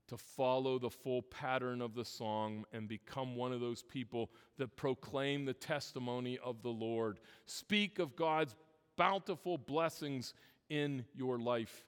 to 0.07 0.17
follow 0.17 0.79
the 0.79 0.89
full 0.89 1.21
pattern 1.21 1.81
of 1.81 1.93
the 1.93 2.05
song 2.05 2.65
and 2.71 2.87
become 2.87 3.35
one 3.35 3.51
of 3.51 3.59
those 3.59 3.83
people 3.83 4.31
that 4.57 4.75
proclaim 4.75 5.45
the 5.45 5.53
testimony 5.53 6.39
of 6.43 6.61
the 6.61 6.69
Lord. 6.69 7.19
Speak 7.45 7.99
of 7.99 8.15
God's 8.15 8.55
bountiful 8.97 9.57
blessings 9.57 10.33
in 10.69 11.05
your 11.15 11.39
life 11.39 11.85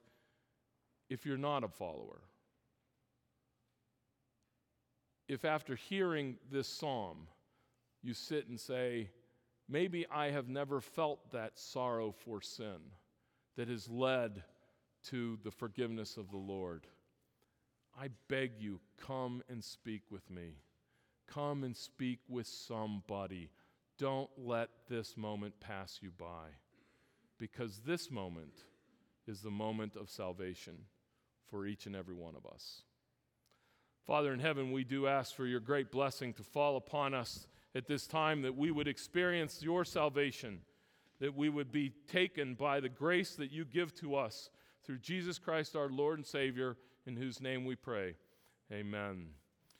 if 1.10 1.26
you're 1.26 1.36
not 1.36 1.64
a 1.64 1.68
follower. 1.68 2.22
If 5.28 5.44
after 5.44 5.76
hearing 5.76 6.36
this 6.50 6.66
psalm, 6.66 7.26
you 8.02 8.14
sit 8.14 8.48
and 8.48 8.58
say, 8.58 9.10
Maybe 9.68 10.04
I 10.10 10.30
have 10.30 10.48
never 10.48 10.80
felt 10.80 11.30
that 11.30 11.56
sorrow 11.56 12.10
for 12.10 12.40
sin 12.40 12.78
that 13.56 13.68
has 13.68 13.88
led 13.88 14.42
to 15.04 15.38
the 15.44 15.50
forgiveness 15.52 16.16
of 16.16 16.30
the 16.30 16.36
Lord. 16.36 16.88
I 17.96 18.08
beg 18.28 18.52
you, 18.58 18.80
come 19.06 19.42
and 19.48 19.62
speak 19.62 20.02
with 20.10 20.28
me. 20.28 20.56
Come 21.28 21.62
and 21.62 21.76
speak 21.76 22.18
with 22.28 22.48
somebody. 22.48 23.50
Don't 23.96 24.30
let 24.36 24.70
this 24.88 25.16
moment 25.16 25.54
pass 25.60 26.00
you 26.02 26.10
by 26.18 26.48
because 27.40 27.80
this 27.84 28.10
moment 28.10 28.52
is 29.26 29.40
the 29.40 29.50
moment 29.50 29.96
of 29.96 30.10
salvation 30.10 30.74
for 31.50 31.66
each 31.66 31.86
and 31.86 31.96
every 31.96 32.14
one 32.14 32.36
of 32.36 32.46
us. 32.46 32.82
Father 34.06 34.32
in 34.32 34.40
heaven, 34.40 34.70
we 34.70 34.84
do 34.84 35.06
ask 35.06 35.34
for 35.34 35.46
your 35.46 35.60
great 35.60 35.90
blessing 35.90 36.32
to 36.34 36.42
fall 36.42 36.76
upon 36.76 37.14
us 37.14 37.48
at 37.74 37.86
this 37.86 38.06
time, 38.06 38.42
that 38.42 38.56
we 38.56 38.70
would 38.70 38.88
experience 38.88 39.62
your 39.62 39.84
salvation, 39.84 40.60
that 41.20 41.36
we 41.36 41.48
would 41.48 41.70
be 41.70 41.92
taken 42.08 42.54
by 42.54 42.80
the 42.80 42.88
grace 42.88 43.34
that 43.36 43.52
you 43.52 43.64
give 43.64 43.94
to 43.94 44.16
us 44.16 44.50
through 44.84 44.98
Jesus 44.98 45.38
Christ, 45.38 45.76
our 45.76 45.88
Lord 45.88 46.18
and 46.18 46.26
Savior, 46.26 46.76
in 47.06 47.16
whose 47.16 47.40
name 47.40 47.64
we 47.64 47.76
pray. 47.76 48.16
Amen. 48.72 49.28